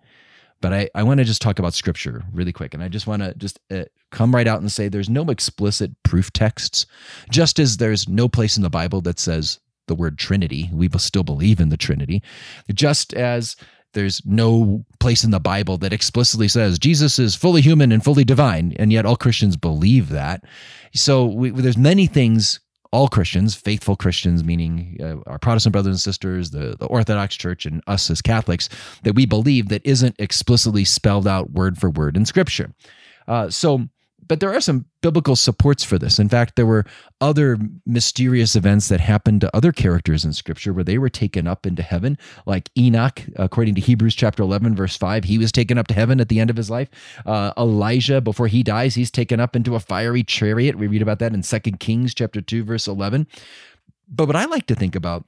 But 0.61 0.73
I, 0.73 0.89
I 0.95 1.03
want 1.03 1.19
to 1.19 1.25
just 1.25 1.41
talk 1.41 1.59
about 1.59 1.73
scripture 1.73 2.23
really 2.33 2.51
quick. 2.51 2.73
And 2.73 2.83
I 2.83 2.87
just 2.87 3.07
want 3.07 3.21
to 3.21 3.33
just 3.35 3.59
uh, 3.71 3.85
come 4.11 4.33
right 4.33 4.47
out 4.47 4.61
and 4.61 4.71
say 4.71 4.87
there's 4.87 5.09
no 5.09 5.23
explicit 5.29 5.91
proof 6.03 6.31
texts, 6.33 6.85
just 7.29 7.59
as 7.59 7.77
there's 7.77 8.09
no 8.09 8.27
place 8.27 8.57
in 8.57 8.63
the 8.63 8.69
Bible 8.69 9.01
that 9.01 9.19
says 9.19 9.59
the 9.87 9.95
word 9.95 10.17
Trinity. 10.17 10.69
We 10.71 10.89
still 10.97 11.23
believe 11.23 11.59
in 11.59 11.69
the 11.69 11.77
Trinity. 11.77 12.23
Just 12.73 13.13
as 13.13 13.55
there's 13.93 14.21
no 14.25 14.85
place 14.99 15.23
in 15.23 15.31
the 15.31 15.39
Bible 15.39 15.77
that 15.77 15.93
explicitly 15.93 16.47
says 16.47 16.79
Jesus 16.79 17.19
is 17.19 17.35
fully 17.35 17.61
human 17.61 17.91
and 17.91 18.03
fully 18.03 18.23
divine, 18.23 18.73
and 18.77 18.91
yet 18.91 19.05
all 19.05 19.15
Christians 19.15 19.57
believe 19.57 20.09
that. 20.09 20.43
So 20.93 21.25
we, 21.25 21.49
there's 21.49 21.77
many 21.77 22.07
things 22.07 22.59
all 22.91 23.07
Christians, 23.07 23.55
faithful 23.55 23.95
Christians, 23.95 24.43
meaning 24.43 24.97
uh, 24.99 25.29
our 25.29 25.37
Protestant 25.37 25.73
brothers 25.73 25.91
and 25.91 25.99
sisters, 25.99 26.49
the, 26.49 26.75
the 26.79 26.87
Orthodox 26.87 27.35
Church, 27.35 27.65
and 27.65 27.83
us 27.85 28.09
as 28.09 28.21
Catholics, 28.21 28.67
that 29.03 29.13
we 29.13 29.25
believe 29.25 29.69
that 29.69 29.85
isn't 29.85 30.15
explicitly 30.17 30.83
spelled 30.83 31.27
out 31.27 31.51
word 31.51 31.77
for 31.77 31.89
word 31.89 32.17
in 32.17 32.25
Scripture. 32.25 32.73
Uh, 33.27 33.49
so 33.49 33.87
but 34.29 34.39
there 34.39 34.53
are 34.53 34.61
some 34.61 34.85
biblical 35.01 35.35
supports 35.35 35.83
for 35.83 35.97
this. 35.97 36.19
In 36.19 36.29
fact, 36.29 36.55
there 36.55 36.67
were 36.67 36.85
other 37.19 37.57
mysterious 37.87 38.55
events 38.55 38.87
that 38.87 38.99
happened 38.99 39.41
to 39.41 39.55
other 39.55 39.71
characters 39.71 40.23
in 40.23 40.33
Scripture 40.33 40.71
where 40.71 40.83
they 40.83 40.99
were 40.99 41.09
taken 41.09 41.47
up 41.47 41.65
into 41.65 41.81
heaven, 41.81 42.15
like 42.45 42.69
Enoch, 42.77 43.23
according 43.37 43.73
to 43.75 43.81
Hebrews 43.81 44.13
chapter 44.13 44.43
11, 44.43 44.75
verse 44.75 44.95
5. 44.95 45.23
He 45.23 45.39
was 45.39 45.51
taken 45.51 45.79
up 45.79 45.87
to 45.87 45.95
heaven 45.95 46.21
at 46.21 46.29
the 46.29 46.39
end 46.39 46.51
of 46.51 46.57
his 46.57 46.69
life. 46.69 46.89
Uh, 47.25 47.51
Elijah, 47.57 48.21
before 48.21 48.47
he 48.47 48.61
dies, 48.61 48.93
he's 48.93 49.11
taken 49.11 49.39
up 49.39 49.55
into 49.55 49.73
a 49.73 49.79
fiery 49.79 50.23
chariot. 50.23 50.77
We 50.77 50.85
read 50.85 51.01
about 51.01 51.17
that 51.19 51.33
in 51.33 51.41
2 51.41 51.59
Kings 51.79 52.13
chapter 52.13 52.39
2, 52.39 52.63
verse 52.63 52.87
11. 52.87 53.25
But 54.07 54.27
what 54.27 54.35
I 54.35 54.45
like 54.45 54.67
to 54.67 54.75
think 54.75 54.95
about 54.95 55.25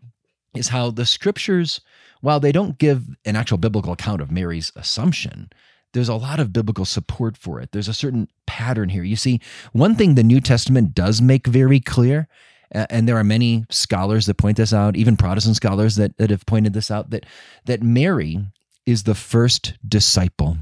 is 0.55 0.67
how 0.67 0.91
the 0.91 1.07
Scriptures, 1.07 1.81
while 2.21 2.39
they 2.39 2.51
don't 2.51 2.77
give 2.77 3.07
an 3.25 3.35
actual 3.35 3.57
biblical 3.57 3.93
account 3.93 4.21
of 4.21 4.29
Mary's 4.29 4.71
assumption, 4.75 5.49
there's 5.93 6.09
a 6.09 6.15
lot 6.15 6.39
of 6.39 6.53
biblical 6.53 6.85
support 6.85 7.37
for 7.37 7.59
it. 7.59 7.71
There's 7.71 7.87
a 7.87 7.93
certain 7.93 8.27
pattern 8.45 8.89
here. 8.89 9.03
You 9.03 9.15
see, 9.15 9.39
one 9.73 9.95
thing 9.95 10.15
the 10.15 10.23
New 10.23 10.41
Testament 10.41 10.93
does 10.93 11.21
make 11.21 11.47
very 11.47 11.79
clear, 11.79 12.27
and 12.71 13.07
there 13.07 13.17
are 13.17 13.23
many 13.23 13.65
scholars 13.69 14.25
that 14.25 14.37
point 14.37 14.57
this 14.57 14.73
out, 14.73 14.95
even 14.95 15.17
Protestant 15.17 15.55
scholars 15.55 15.95
that, 15.97 16.17
that 16.17 16.29
have 16.29 16.45
pointed 16.45 16.73
this 16.73 16.89
out, 16.89 17.09
that, 17.09 17.25
that 17.65 17.83
Mary 17.83 18.39
is 18.85 19.03
the 19.03 19.15
first 19.15 19.73
disciple. 19.87 20.57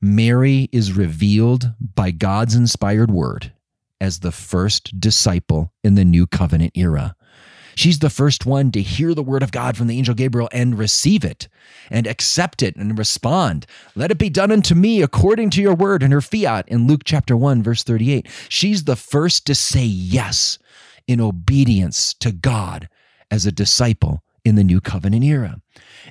Mary 0.00 0.68
is 0.72 0.92
revealed 0.92 1.72
by 1.94 2.10
God's 2.10 2.54
inspired 2.54 3.10
word 3.10 3.52
as 4.00 4.20
the 4.20 4.32
first 4.32 5.00
disciple 5.00 5.72
in 5.82 5.94
the 5.94 6.04
new 6.04 6.26
covenant 6.26 6.72
era. 6.74 7.16
She's 7.76 7.98
the 7.98 8.10
first 8.10 8.46
one 8.46 8.72
to 8.72 8.80
hear 8.80 9.14
the 9.14 9.22
word 9.22 9.42
of 9.42 9.52
God 9.52 9.76
from 9.76 9.86
the 9.86 9.98
angel 9.98 10.14
Gabriel 10.14 10.48
and 10.50 10.78
receive 10.78 11.24
it 11.24 11.46
and 11.90 12.06
accept 12.06 12.62
it 12.62 12.74
and 12.74 12.98
respond. 12.98 13.66
Let 13.94 14.10
it 14.10 14.18
be 14.18 14.30
done 14.30 14.50
unto 14.50 14.74
me 14.74 15.02
according 15.02 15.50
to 15.50 15.62
your 15.62 15.74
word 15.74 16.02
and 16.02 16.12
her 16.12 16.22
fiat 16.22 16.66
in 16.68 16.86
Luke 16.86 17.02
chapter 17.04 17.36
1, 17.36 17.62
verse 17.62 17.82
38. 17.82 18.26
She's 18.48 18.84
the 18.84 18.96
first 18.96 19.46
to 19.46 19.54
say 19.54 19.84
yes 19.84 20.58
in 21.06 21.20
obedience 21.20 22.14
to 22.14 22.32
God 22.32 22.88
as 23.30 23.44
a 23.44 23.52
disciple 23.52 24.22
in 24.42 24.54
the 24.54 24.64
new 24.64 24.80
covenant 24.80 25.24
era. 25.24 25.60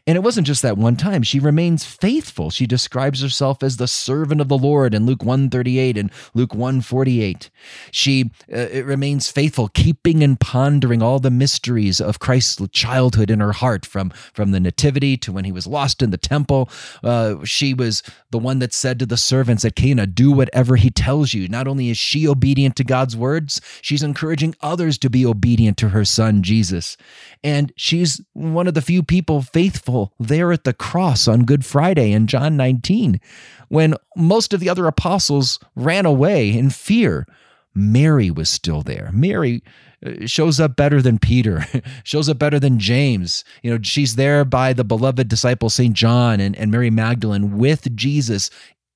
And 0.07 0.15
it 0.15 0.21
wasn't 0.21 0.47
just 0.47 0.61
that 0.61 0.77
one 0.77 0.95
time. 0.95 1.23
She 1.23 1.39
remains 1.39 1.85
faithful. 1.85 2.49
She 2.49 2.67
describes 2.67 3.21
herself 3.21 3.63
as 3.63 3.77
the 3.77 3.87
servant 3.87 4.41
of 4.41 4.49
the 4.49 4.57
Lord 4.57 4.93
in 4.93 5.05
Luke 5.05 5.23
138 5.23 5.97
and 5.97 6.11
Luke 6.33 6.53
148. 6.53 7.49
She 7.91 8.31
uh, 8.53 8.83
remains 8.83 9.31
faithful, 9.31 9.69
keeping 9.69 10.23
and 10.23 10.39
pondering 10.39 11.01
all 11.01 11.19
the 11.19 11.31
mysteries 11.31 12.01
of 12.01 12.19
Christ's 12.19 12.61
childhood 12.71 13.29
in 13.29 13.39
her 13.39 13.53
heart 13.53 13.85
from, 13.85 14.09
from 14.33 14.51
the 14.51 14.59
nativity 14.59 15.17
to 15.17 15.31
when 15.31 15.45
he 15.45 15.51
was 15.51 15.67
lost 15.67 16.01
in 16.01 16.11
the 16.11 16.17
temple. 16.17 16.69
Uh, 17.03 17.43
she 17.43 17.73
was 17.73 18.03
the 18.31 18.39
one 18.39 18.59
that 18.59 18.73
said 18.73 18.99
to 18.99 19.05
the 19.05 19.17
servants 19.17 19.63
at 19.65 19.75
Cana, 19.75 20.05
do 20.05 20.31
whatever 20.31 20.75
he 20.75 20.89
tells 20.89 21.33
you. 21.33 21.47
Not 21.47 21.67
only 21.67 21.89
is 21.89 21.97
she 21.97 22.27
obedient 22.27 22.75
to 22.75 22.83
God's 22.83 23.15
words, 23.15 23.61
she's 23.81 24.03
encouraging 24.03 24.55
others 24.61 24.97
to 24.99 25.09
be 25.09 25.25
obedient 25.25 25.77
to 25.77 25.89
her 25.89 26.05
son, 26.05 26.43
Jesus. 26.43 26.97
And 27.43 27.71
she's 27.75 28.21
one 28.33 28.67
of 28.67 28.73
the 28.73 28.81
few 28.81 29.03
people 29.03 29.41
faithful 29.55 30.11
there 30.19 30.51
at 30.51 30.65
the 30.65 30.73
cross 30.73 31.29
on 31.29 31.45
Good 31.45 31.63
Friday 31.63 32.11
in 32.11 32.27
John 32.27 32.57
19 32.57 33.21
when 33.69 33.95
most 34.17 34.53
of 34.53 34.59
the 34.59 34.67
other 34.67 34.85
apostles 34.85 35.61
ran 35.77 36.05
away 36.05 36.51
in 36.51 36.69
fear. 36.69 37.25
Mary 37.73 38.29
was 38.29 38.49
still 38.49 38.81
there. 38.81 39.09
Mary 39.13 39.63
uh, 40.05 40.25
shows 40.25 40.59
up 40.59 40.75
better 40.75 41.01
than 41.01 41.19
Peter, 41.19 41.65
shows 42.03 42.27
up 42.27 42.37
better 42.37 42.59
than 42.59 42.79
James. 42.79 43.45
You 43.63 43.71
know, 43.71 43.79
she's 43.81 44.17
there 44.17 44.43
by 44.43 44.73
the 44.73 44.83
beloved 44.83 45.29
disciple 45.29 45.69
St. 45.69 45.93
John 45.93 46.41
and, 46.41 46.53
and 46.57 46.69
Mary 46.69 46.89
Magdalene 46.89 47.57
with 47.57 47.95
Jesus, 47.95 48.49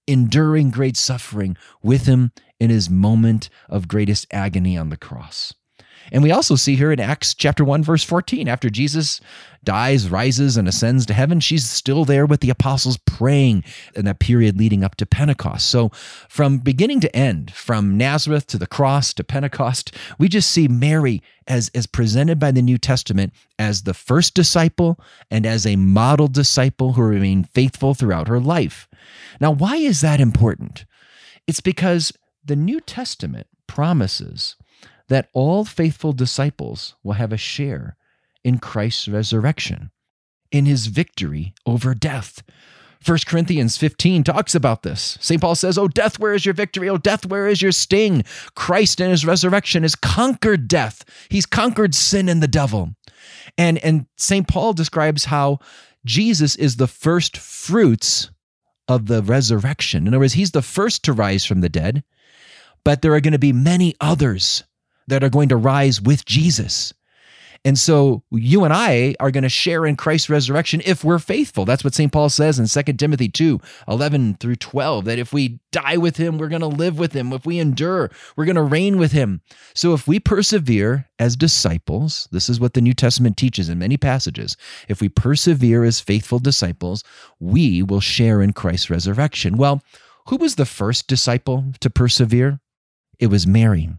enduring 0.07 0.71
great 0.71 0.97
suffering 0.97 1.55
with 1.81 2.05
him 2.05 2.33
in 2.59 2.69
his 2.69 2.89
moment 2.89 3.49
of 3.69 3.87
greatest 3.87 4.27
agony 4.29 4.77
on 4.77 4.89
the 4.89 4.97
cross. 4.97 5.53
And 6.11 6.23
we 6.23 6.31
also 6.31 6.55
see 6.55 6.75
her 6.77 6.91
in 6.91 6.99
Acts 6.99 7.33
chapter 7.33 7.63
1, 7.63 7.83
verse 7.83 8.03
14. 8.03 8.47
After 8.47 8.69
Jesus 8.69 9.21
dies, 9.63 10.09
rises, 10.09 10.57
and 10.57 10.67
ascends 10.67 11.05
to 11.05 11.13
heaven, 11.13 11.39
she's 11.39 11.67
still 11.67 12.05
there 12.05 12.25
with 12.25 12.39
the 12.39 12.49
apostles 12.49 12.97
praying 12.97 13.63
in 13.95 14.05
that 14.05 14.19
period 14.19 14.57
leading 14.57 14.83
up 14.83 14.95
to 14.95 15.05
Pentecost. 15.05 15.69
So, 15.69 15.89
from 16.27 16.59
beginning 16.59 16.99
to 17.01 17.15
end, 17.15 17.51
from 17.51 17.97
Nazareth 17.97 18.47
to 18.47 18.57
the 18.57 18.67
cross 18.67 19.13
to 19.15 19.23
Pentecost, 19.23 19.95
we 20.17 20.27
just 20.27 20.51
see 20.51 20.67
Mary 20.67 21.21
as, 21.47 21.69
as 21.73 21.87
presented 21.87 22.39
by 22.39 22.51
the 22.51 22.61
New 22.61 22.77
Testament 22.77 23.33
as 23.57 23.83
the 23.83 23.93
first 23.93 24.33
disciple 24.33 24.99
and 25.29 25.45
as 25.45 25.65
a 25.65 25.75
model 25.75 26.27
disciple 26.27 26.93
who 26.93 27.01
remained 27.01 27.49
faithful 27.49 27.93
throughout 27.93 28.27
her 28.27 28.39
life. 28.39 28.87
Now, 29.41 29.51
why 29.51 29.77
is 29.77 30.01
that 30.01 30.21
important? 30.21 30.85
It's 31.47 31.61
because 31.61 32.13
the 32.45 32.55
New 32.55 32.79
Testament 32.79 33.47
promises 33.67 34.55
that 35.09 35.29
all 35.33 35.65
faithful 35.65 36.13
disciples 36.13 36.95
will 37.03 37.13
have 37.13 37.33
a 37.33 37.37
share 37.37 37.97
in 38.43 38.59
Christ's 38.59 39.07
resurrection, 39.07 39.91
in 40.51 40.65
his 40.65 40.87
victory 40.87 41.53
over 41.65 41.93
death. 41.93 42.41
1 43.05 43.19
Corinthians 43.25 43.77
15 43.77 44.23
talks 44.23 44.53
about 44.53 44.83
this. 44.83 45.17
St. 45.21 45.39
Paul 45.39 45.55
says, 45.55 45.77
Oh, 45.77 45.87
death, 45.87 46.19
where 46.19 46.33
is 46.33 46.45
your 46.45 46.53
victory? 46.53 46.89
Oh, 46.89 46.97
death, 46.97 47.25
where 47.25 47.47
is 47.47 47.61
your 47.61 47.71
sting? 47.71 48.23
Christ 48.55 48.99
in 48.99 49.09
his 49.09 49.25
resurrection 49.25 49.83
has 49.83 49.95
conquered 49.95 50.67
death. 50.67 51.05
He's 51.29 51.45
conquered 51.45 51.95
sin 51.95 52.27
and 52.27 52.43
the 52.43 52.47
devil. 52.47 52.95
And, 53.57 53.77
and 53.79 54.05
St. 54.17 54.47
Paul 54.47 54.73
describes 54.73 55.25
how 55.25 55.59
Jesus 56.05 56.55
is 56.55 56.75
the 56.75 56.87
first 56.87 57.37
fruits 57.37 58.31
of 58.87 59.07
the 59.07 59.21
resurrection. 59.21 60.07
In 60.07 60.13
other 60.13 60.19
words, 60.19 60.33
he's 60.33 60.51
the 60.51 60.61
first 60.61 61.03
to 61.05 61.13
rise 61.13 61.45
from 61.45 61.61
the 61.61 61.69
dead, 61.69 62.03
but 62.83 63.01
there 63.01 63.13
are 63.13 63.21
going 63.21 63.33
to 63.33 63.39
be 63.39 63.53
many 63.53 63.95
others 64.01 64.63
that 65.09 65.23
are 65.23 65.29
going 65.29 65.49
to 65.49 65.57
rise 65.57 66.01
with 66.01 66.25
Jesus. 66.25 66.93
And 67.65 67.77
so 67.77 68.23
you 68.31 68.63
and 68.63 68.73
I 68.73 69.15
are 69.19 69.31
going 69.31 69.43
to 69.43 69.49
share 69.49 69.85
in 69.85 69.97
Christ's 69.97 70.29
resurrection 70.29 70.81
if 70.85 71.03
we're 71.03 71.19
faithful. 71.19 71.65
That's 71.65 71.83
what 71.83 71.93
St. 71.93 72.11
Paul 72.11 72.29
says 72.29 72.57
in 72.57 72.67
2 72.67 72.93
Timothy 72.93 73.27
2 73.27 73.59
11 73.87 74.35
through 74.35 74.55
12, 74.55 75.05
that 75.05 75.19
if 75.19 75.33
we 75.33 75.59
die 75.71 75.97
with 75.97 76.15
him, 76.15 76.37
we're 76.37 76.47
going 76.47 76.61
to 76.61 76.67
live 76.67 76.97
with 76.97 77.11
him. 77.11 77.33
If 77.33 77.45
we 77.45 77.59
endure, 77.59 78.11
we're 78.37 78.45
going 78.45 78.55
to 78.55 78.61
reign 78.61 78.97
with 78.97 79.11
him. 79.11 79.41
So 79.73 79.93
if 79.93 80.07
we 80.07 80.19
persevere 80.19 81.09
as 81.19 81.35
disciples, 81.35 82.29
this 82.31 82.47
is 82.47 82.61
what 82.61 82.75
the 82.75 82.81
New 82.81 82.93
Testament 82.93 83.35
teaches 83.35 83.67
in 83.67 83.77
many 83.77 83.97
passages. 83.97 84.55
If 84.87 85.01
we 85.01 85.09
persevere 85.09 85.83
as 85.83 85.99
faithful 85.99 86.39
disciples, 86.39 87.03
we 87.41 87.83
will 87.83 88.01
share 88.01 88.41
in 88.41 88.53
Christ's 88.53 88.89
resurrection. 88.89 89.57
Well, 89.57 89.83
who 90.27 90.37
was 90.37 90.55
the 90.55 90.65
first 90.65 91.07
disciple 91.07 91.65
to 91.81 91.89
persevere? 91.89 92.61
It 93.19 93.27
was 93.27 93.45
Mary. 93.45 93.89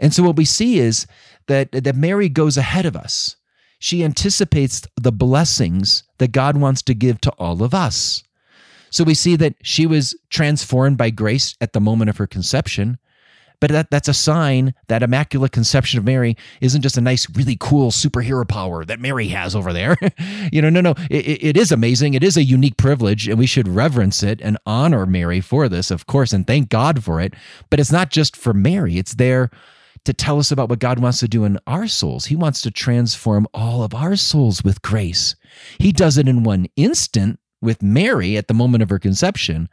And 0.00 0.12
so 0.12 0.22
what 0.22 0.36
we 0.36 0.44
see 0.44 0.78
is 0.78 1.06
that, 1.46 1.72
that 1.72 1.96
Mary 1.96 2.28
goes 2.28 2.56
ahead 2.56 2.86
of 2.86 2.96
us. 2.96 3.36
She 3.78 4.04
anticipates 4.04 4.86
the 5.00 5.12
blessings 5.12 6.04
that 6.18 6.32
God 6.32 6.56
wants 6.56 6.82
to 6.82 6.94
give 6.94 7.20
to 7.22 7.32
all 7.32 7.62
of 7.62 7.74
us. 7.74 8.22
So 8.90 9.04
we 9.04 9.14
see 9.14 9.36
that 9.36 9.54
she 9.62 9.86
was 9.86 10.14
transformed 10.30 10.98
by 10.98 11.10
grace 11.10 11.56
at 11.60 11.72
the 11.72 11.80
moment 11.80 12.10
of 12.10 12.18
her 12.18 12.26
conception. 12.26 12.98
But 13.58 13.70
that, 13.70 13.90
that's 13.90 14.08
a 14.08 14.14
sign 14.14 14.74
that 14.88 15.02
Immaculate 15.02 15.52
Conception 15.52 15.98
of 15.98 16.04
Mary 16.04 16.36
isn't 16.60 16.82
just 16.82 16.98
a 16.98 17.00
nice, 17.00 17.28
really 17.30 17.56
cool 17.58 17.90
superhero 17.90 18.46
power 18.46 18.84
that 18.84 19.00
Mary 19.00 19.28
has 19.28 19.54
over 19.54 19.72
there. 19.72 19.96
you 20.52 20.60
know, 20.60 20.68
no, 20.68 20.80
no, 20.80 20.94
it, 21.08 21.42
it 21.42 21.56
is 21.56 21.72
amazing. 21.72 22.14
It 22.14 22.24
is 22.24 22.36
a 22.36 22.42
unique 22.42 22.76
privilege, 22.76 23.28
and 23.28 23.38
we 23.38 23.46
should 23.46 23.68
reverence 23.68 24.22
it 24.22 24.40
and 24.42 24.58
honor 24.66 25.06
Mary 25.06 25.40
for 25.40 25.68
this, 25.68 25.90
of 25.90 26.06
course, 26.06 26.32
and 26.32 26.46
thank 26.46 26.68
God 26.68 27.04
for 27.04 27.20
it. 27.20 27.34
But 27.70 27.78
it's 27.78 27.92
not 27.92 28.10
just 28.10 28.36
for 28.36 28.52
Mary, 28.52 28.98
it's 28.98 29.14
there 29.14 29.48
to 30.04 30.12
tell 30.12 30.38
us 30.38 30.50
about 30.50 30.68
what 30.68 30.80
God 30.80 30.98
wants 30.98 31.20
to 31.20 31.28
do 31.28 31.44
in 31.44 31.58
our 31.66 31.86
souls. 31.86 32.26
He 32.26 32.36
wants 32.36 32.60
to 32.62 32.70
transform 32.70 33.46
all 33.54 33.82
of 33.82 33.94
our 33.94 34.16
souls 34.16 34.64
with 34.64 34.82
grace. 34.82 35.36
He 35.78 35.92
does 35.92 36.18
it 36.18 36.28
in 36.28 36.42
one 36.42 36.66
instant 36.76 37.38
with 37.60 37.82
Mary 37.82 38.36
at 38.36 38.48
the 38.48 38.54
moment 38.54 38.82
of 38.82 38.90
her 38.90 38.98
conception, 38.98 39.68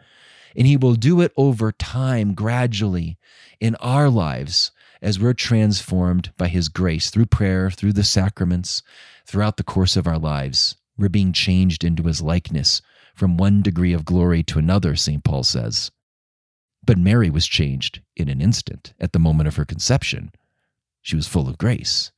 and 0.55 0.67
He 0.67 0.77
will 0.77 0.95
do 0.95 1.21
it 1.21 1.33
over 1.35 1.71
time, 1.71 2.33
gradually, 2.33 3.17
in 3.59 3.75
our 3.75 4.09
lives 4.09 4.71
as 5.01 5.19
we're 5.19 5.33
transformed 5.33 6.31
by 6.37 6.47
His 6.47 6.69
grace 6.69 7.09
through 7.09 7.25
prayer, 7.25 7.71
through 7.71 7.93
the 7.93 8.03
sacraments, 8.03 8.83
throughout 9.25 9.57
the 9.57 9.63
course 9.63 9.95
of 9.97 10.05
our 10.05 10.19
lives. 10.19 10.75
We're 10.97 11.09
being 11.09 11.33
changed 11.33 11.83
into 11.83 12.03
His 12.03 12.21
likeness 12.21 12.81
from 13.15 13.37
one 13.37 13.61
degree 13.61 13.93
of 13.93 14.05
glory 14.05 14.43
to 14.43 14.59
another, 14.59 14.95
St. 14.95 15.23
Paul 15.23 15.43
says. 15.43 15.91
But 16.89 16.97
Mary 16.97 17.29
was 17.29 17.45
changed 17.45 18.01
in 18.15 18.29
an 18.29 18.41
instant 18.41 18.95
at 18.99 19.13
the 19.13 19.19
moment 19.19 19.47
of 19.47 19.57
her 19.57 19.63
conception. 19.63 20.31
She 21.03 21.15
was 21.15 21.27
full 21.27 21.47
of 21.47 21.59
grace. 21.59 22.11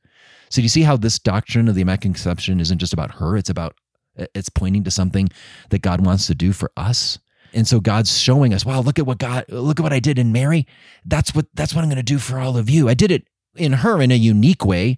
So 0.48 0.60
do 0.60 0.62
you 0.62 0.70
see 0.70 0.80
how 0.80 0.96
this 0.96 1.18
doctrine 1.18 1.68
of 1.68 1.74
the 1.74 1.82
Immaculate 1.82 2.16
Conception 2.16 2.58
isn't 2.58 2.78
just 2.78 2.94
about 2.94 3.16
her, 3.16 3.36
it's 3.36 3.50
about 3.50 3.76
it's 4.16 4.48
pointing 4.48 4.82
to 4.84 4.90
something 4.90 5.28
that 5.68 5.82
God 5.82 6.06
wants 6.06 6.26
to 6.28 6.34
do 6.34 6.54
for 6.54 6.72
us. 6.74 7.18
And 7.52 7.68
so 7.68 7.80
God's 7.80 8.18
showing 8.18 8.54
us, 8.54 8.64
wow, 8.64 8.80
look 8.80 8.98
at 8.98 9.04
what 9.04 9.18
God 9.18 9.44
look 9.50 9.78
at 9.78 9.82
what 9.82 9.92
I 9.92 10.00
did 10.00 10.18
in 10.18 10.32
Mary. 10.32 10.66
That's 11.04 11.34
what 11.34 11.48
that's 11.52 11.74
what 11.74 11.82
I'm 11.82 11.90
going 11.90 11.96
to 11.96 12.02
do 12.02 12.18
for 12.18 12.38
all 12.38 12.56
of 12.56 12.70
you. 12.70 12.88
I 12.88 12.94
did 12.94 13.10
it 13.10 13.28
in 13.54 13.74
her 13.74 14.00
in 14.00 14.10
a 14.10 14.14
unique 14.14 14.64
way 14.64 14.96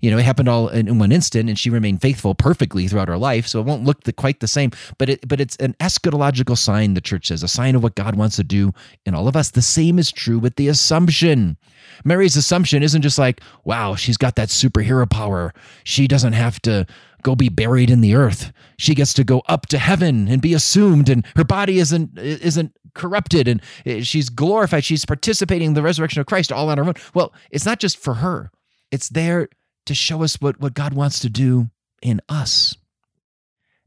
you 0.00 0.10
know, 0.10 0.18
it 0.18 0.24
happened 0.24 0.48
all 0.48 0.68
in, 0.68 0.98
one 0.98 1.12
instant, 1.12 1.48
and 1.48 1.58
she 1.58 1.70
remained 1.70 2.02
faithful 2.02 2.34
perfectly 2.34 2.88
throughout 2.88 3.08
her 3.08 3.18
life. 3.18 3.46
So 3.46 3.60
it 3.60 3.66
won't 3.66 3.84
look 3.84 4.04
the, 4.04 4.12
quite 4.12 4.40
the 4.40 4.48
same, 4.48 4.70
but 4.98 5.08
it 5.08 5.26
but 5.26 5.40
it's 5.40 5.56
an 5.56 5.74
eschatological 5.80 6.56
sign. 6.56 6.94
The 6.94 7.00
church 7.00 7.28
says 7.28 7.42
a 7.42 7.48
sign 7.48 7.74
of 7.74 7.82
what 7.82 7.94
God 7.94 8.16
wants 8.16 8.36
to 8.36 8.44
do 8.44 8.72
in 9.04 9.14
all 9.14 9.28
of 9.28 9.36
us. 9.36 9.50
The 9.50 9.62
same 9.62 9.98
is 9.98 10.12
true 10.12 10.38
with 10.38 10.56
the 10.56 10.68
Assumption. 10.68 11.56
Mary's 12.04 12.36
Assumption 12.36 12.82
isn't 12.82 13.02
just 13.02 13.18
like, 13.18 13.40
wow, 13.64 13.94
she's 13.94 14.16
got 14.16 14.36
that 14.36 14.48
superhero 14.48 15.08
power. 15.08 15.52
She 15.84 16.06
doesn't 16.06 16.34
have 16.34 16.60
to 16.62 16.86
go 17.22 17.34
be 17.34 17.48
buried 17.48 17.90
in 17.90 18.02
the 18.02 18.14
earth. 18.14 18.52
She 18.78 18.94
gets 18.94 19.12
to 19.14 19.24
go 19.24 19.42
up 19.48 19.66
to 19.66 19.78
heaven 19.78 20.28
and 20.28 20.40
be 20.40 20.54
assumed, 20.54 21.08
and 21.08 21.26
her 21.34 21.44
body 21.44 21.78
isn't 21.78 22.18
isn't 22.18 22.72
corrupted, 22.94 23.48
and 23.48 23.62
eh, 23.84 24.02
she's 24.02 24.28
glorified. 24.28 24.84
She's 24.84 25.04
participating 25.04 25.68
in 25.68 25.74
the 25.74 25.82
resurrection 25.82 26.20
of 26.20 26.26
Christ 26.26 26.52
all 26.52 26.70
on 26.70 26.78
her 26.78 26.84
own. 26.84 26.94
Well, 27.14 27.32
it's 27.50 27.66
not 27.66 27.80
just 27.80 27.98
for 27.98 28.14
her. 28.14 28.50
It's 28.90 29.08
there 29.08 29.48
to 29.86 29.94
show 29.94 30.22
us 30.22 30.40
what, 30.40 30.60
what 30.60 30.74
God 30.74 30.94
wants 30.94 31.20
to 31.20 31.30
do 31.30 31.70
in 32.02 32.20
us. 32.28 32.76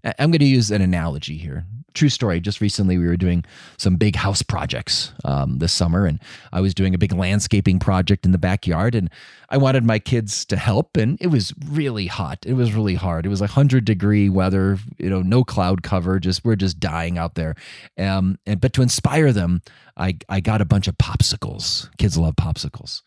I'm 0.03 0.31
going 0.31 0.39
to 0.39 0.45
use 0.45 0.71
an 0.71 0.81
analogy 0.81 1.37
here. 1.37 1.65
True 1.93 2.09
story. 2.09 2.39
Just 2.39 2.61
recently, 2.61 2.97
we 2.97 3.07
were 3.07 3.17
doing 3.17 3.43
some 3.77 3.95
big 3.95 4.15
house 4.15 4.41
projects 4.41 5.11
um, 5.25 5.57
this 5.57 5.73
summer, 5.73 6.05
and 6.05 6.19
I 6.53 6.61
was 6.61 6.73
doing 6.73 6.93
a 6.93 6.97
big 6.97 7.11
landscaping 7.11 7.79
project 7.79 8.25
in 8.25 8.31
the 8.31 8.37
backyard, 8.37 8.95
and 8.95 9.09
I 9.49 9.57
wanted 9.57 9.83
my 9.83 9.99
kids 9.99 10.45
to 10.45 10.55
help. 10.55 10.95
And 10.95 11.17
it 11.19 11.27
was 11.27 11.53
really 11.67 12.05
hot. 12.07 12.45
It 12.45 12.53
was 12.53 12.73
really 12.73 12.95
hard. 12.95 13.25
It 13.25 13.29
was 13.29 13.41
like 13.41 13.49
hundred 13.49 13.85
degree 13.85 14.29
weather. 14.29 14.77
You 14.97 15.09
know, 15.09 15.21
no 15.21 15.43
cloud 15.43 15.81
cover. 15.83 16.19
Just 16.19 16.45
we're 16.45 16.55
just 16.55 16.79
dying 16.79 17.17
out 17.17 17.35
there. 17.35 17.55
Um, 17.97 18.37
and 18.45 18.61
but 18.61 18.71
to 18.73 18.81
inspire 18.81 19.33
them, 19.33 19.61
I 19.97 20.17
I 20.29 20.39
got 20.39 20.61
a 20.61 20.65
bunch 20.65 20.87
of 20.87 20.97
popsicles. 20.97 21.89
Kids 21.97 22.17
love 22.17 22.35
popsicles. 22.35 23.01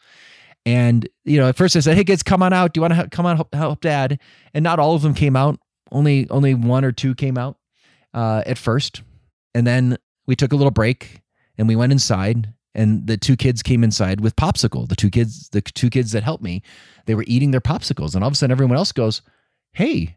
And 0.65 1.09
you 1.25 1.39
know, 1.39 1.49
at 1.49 1.57
first 1.57 1.77
I 1.77 1.81
said, 1.81 1.97
"Hey 1.97 2.05
kids, 2.05 2.23
come 2.23 2.43
on 2.43 2.53
out. 2.53 2.73
Do 2.73 2.79
you 2.79 2.83
want 2.83 2.95
to 2.95 3.09
come 3.09 3.27
on 3.27 3.37
help, 3.37 3.55
help 3.55 3.81
dad?" 3.81 4.21
And 4.55 4.63
not 4.63 4.79
all 4.79 4.95
of 4.95 5.03
them 5.03 5.15
came 5.15 5.37
out. 5.37 5.59
Only 5.91 6.29
only 6.31 6.55
one 6.55 6.85
or 6.85 6.93
two 6.93 7.15
came 7.15 7.37
out 7.37 7.57
uh, 8.15 8.43
at 8.47 8.59
first. 8.59 9.03
And 9.55 9.67
then 9.67 9.99
we 10.27 10.37
took 10.37 10.53
a 10.53 10.57
little 10.57 10.71
break 10.71 11.21
and 11.59 11.69
we 11.69 11.77
went 11.77 11.93
inside. 11.93 12.53
And 12.75 13.07
the 13.07 13.19
two 13.19 13.37
kids 13.37 13.63
came 13.63 13.85
inside 13.85 14.23
with 14.23 14.35
popsicle. 14.37 14.89
The 14.89 14.97
two 14.97 15.11
kids, 15.11 15.51
the 15.51 15.61
two 15.61 15.91
kids 15.91 16.13
that 16.13 16.23
helped 16.23 16.43
me, 16.43 16.63
they 17.05 17.15
were 17.15 17.25
eating 17.27 17.51
their 17.51 17.61
popsicles. 17.61 18.15
And 18.15 18.25
all 18.25 18.29
of 18.29 18.33
a 18.33 18.37
sudden, 18.37 18.53
everyone 18.53 18.79
else 18.79 18.93
goes, 18.93 19.21
"Hey, 19.75 20.17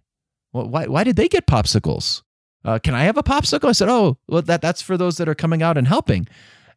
well, 0.53 0.69
why 0.69 0.85
why 0.85 1.03
did 1.03 1.17
they 1.17 1.27
get 1.27 1.47
popsicles? 1.47 2.21
Uh, 2.63 2.79
can 2.79 2.93
I 2.93 3.03
have 3.03 3.17
a 3.17 3.23
popsicle?" 3.23 3.67
I 3.67 3.73
said, 3.73 3.89
"Oh, 3.89 4.17
well, 4.29 4.41
that 4.43 4.61
that's 4.61 4.81
for 4.81 4.95
those 4.95 5.17
that 5.17 5.27
are 5.27 5.35
coming 5.35 5.63
out 5.63 5.77
and 5.77 5.87
helping." 5.87 6.27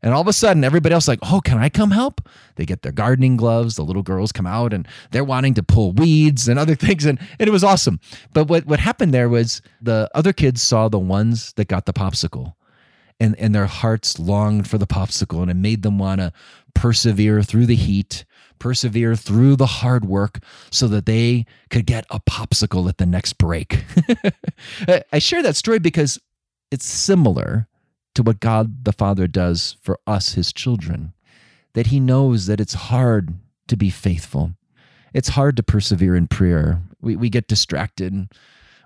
And 0.03 0.15
all 0.15 0.21
of 0.21 0.29
a 0.29 0.33
sudden, 0.33 0.63
everybody 0.63 0.95
else 0.95 1.09
like, 1.09 1.19
oh, 1.23 1.41
can 1.41 1.59
I 1.59 1.69
come 1.69 1.91
help? 1.91 2.21
They 2.55 2.65
get 2.65 2.83
their 2.83 2.93
gardening 2.93 3.37
gloves. 3.37 3.75
The 3.75 3.83
little 3.83 4.03
girls 4.03 4.31
come 4.31 4.47
out 4.47 4.73
and 4.73 4.87
they're 5.11 5.25
wanting 5.25 5.55
to 5.55 5.63
pull 5.63 5.93
weeds 5.93 6.49
and 6.49 6.59
other 6.59 6.75
things, 6.77 7.05
and, 7.05 7.19
and 7.39 7.49
it 7.49 7.53
was 7.53 7.65
awesome. 7.65 8.01
But 8.33 8.45
what 8.45 8.67
what 8.67 8.81
happened 8.81 9.13
there 9.13 9.29
was 9.29 9.61
the 9.81 10.09
other 10.15 10.33
kids 10.33 10.63
saw 10.63 10.89
the 10.89 10.99
ones 10.99 11.53
that 11.55 11.69
got 11.69 11.87
the 11.87 11.93
popsicle, 11.93 12.55
and 13.19 13.39
and 13.39 13.55
their 13.55 13.67
hearts 13.67 14.19
longed 14.19 14.69
for 14.69 14.79
the 14.79 14.87
popsicle, 14.87 15.43
and 15.43 15.51
it 15.51 15.55
made 15.55 15.83
them 15.83 15.99
want 15.99 16.21
to 16.21 16.33
persevere 16.75 17.43
through 17.43 17.67
the 17.67 17.75
heat, 17.75 18.25
persevere 18.61 19.17
through 19.17 19.57
the 19.57 19.67
hard 19.67 20.05
work, 20.05 20.39
so 20.71 20.87
that 20.87 21.07
they 21.07 21.45
could 21.71 21.87
get 21.87 22.05
a 22.11 22.21
popsicle 22.21 22.89
at 22.89 22.99
the 22.99 23.07
next 23.07 23.33
break. 23.33 23.85
I 25.13 25.19
share 25.19 25.43
that 25.43 25.57
story 25.57 25.81
because 25.81 26.21
it's 26.71 26.87
similar 26.87 27.67
to 28.19 28.23
what 28.25 28.41
God 28.41 28.85
the 28.85 28.93
Father 28.93 29.29
does 29.29 29.77
for 29.81 30.01
us, 30.05 30.33
his 30.33 30.53
children. 30.53 31.13
That 31.75 31.87
he 31.87 32.01
knows 32.01 32.47
that 32.47 32.59
it's 32.61 32.75
hard 32.75 33.35
to 33.69 33.77
be 33.77 33.91
faithful. 33.91 34.55
It's 35.15 35.29
hard 35.29 35.57
to 35.57 35.63
persevere 35.63 36.17
in 36.17 36.27
prayer. 36.27 36.83
We, 37.01 37.15
we 37.15 37.31
get 37.31 37.47
distracted, 37.47 38.29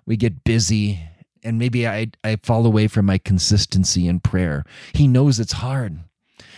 we 0.04 0.18
get 0.18 0.44
busy, 0.44 1.00
and 1.42 1.58
maybe 1.58 1.88
I, 1.88 2.08
I 2.22 2.36
fall 2.42 2.66
away 2.66 2.88
from 2.88 3.06
my 3.06 3.16
consistency 3.16 4.06
in 4.06 4.20
prayer. 4.20 4.64
He 4.92 5.08
knows 5.08 5.40
it's 5.40 5.52
hard. 5.52 6.00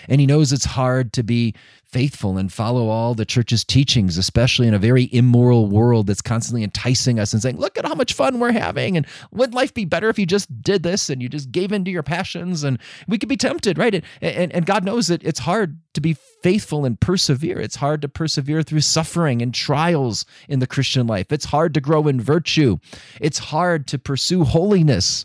And 0.08 0.20
he 0.20 0.26
knows 0.26 0.52
it's 0.52 0.64
hard 0.64 1.12
to 1.14 1.22
be 1.22 1.54
faithful 1.94 2.36
and 2.36 2.52
follow 2.52 2.88
all 2.88 3.14
the 3.14 3.24
church's 3.24 3.64
teachings, 3.64 4.18
especially 4.18 4.66
in 4.66 4.74
a 4.74 4.78
very 4.80 5.08
immoral 5.12 5.68
world 5.68 6.08
that's 6.08 6.20
constantly 6.20 6.64
enticing 6.64 7.20
us 7.20 7.32
and 7.32 7.40
saying, 7.40 7.56
look 7.56 7.78
at 7.78 7.86
how 7.86 7.94
much 7.94 8.14
fun 8.14 8.40
we're 8.40 8.50
having. 8.50 8.96
And 8.96 9.06
wouldn't 9.30 9.54
life 9.54 9.72
be 9.72 9.84
better 9.84 10.08
if 10.08 10.18
you 10.18 10.26
just 10.26 10.60
did 10.60 10.82
this 10.82 11.08
and 11.08 11.22
you 11.22 11.28
just 11.28 11.52
gave 11.52 11.70
into 11.70 11.92
your 11.92 12.02
passions? 12.02 12.64
And 12.64 12.80
we 13.06 13.16
could 13.16 13.28
be 13.28 13.36
tempted, 13.36 13.78
right? 13.78 13.94
And, 13.94 14.04
and, 14.20 14.52
and 14.52 14.66
God 14.66 14.84
knows 14.84 15.06
that 15.06 15.22
it's 15.22 15.38
hard 15.38 15.78
to 15.94 16.00
be 16.00 16.14
faithful 16.42 16.84
and 16.84 17.00
persevere. 17.00 17.60
It's 17.60 17.76
hard 17.76 18.02
to 18.02 18.08
persevere 18.08 18.64
through 18.64 18.80
suffering 18.80 19.40
and 19.40 19.54
trials 19.54 20.26
in 20.48 20.58
the 20.58 20.66
Christian 20.66 21.06
life. 21.06 21.30
It's 21.30 21.44
hard 21.44 21.74
to 21.74 21.80
grow 21.80 22.08
in 22.08 22.20
virtue. 22.20 22.78
It's 23.20 23.38
hard 23.38 23.86
to 23.86 24.00
pursue 24.00 24.42
holiness. 24.42 25.24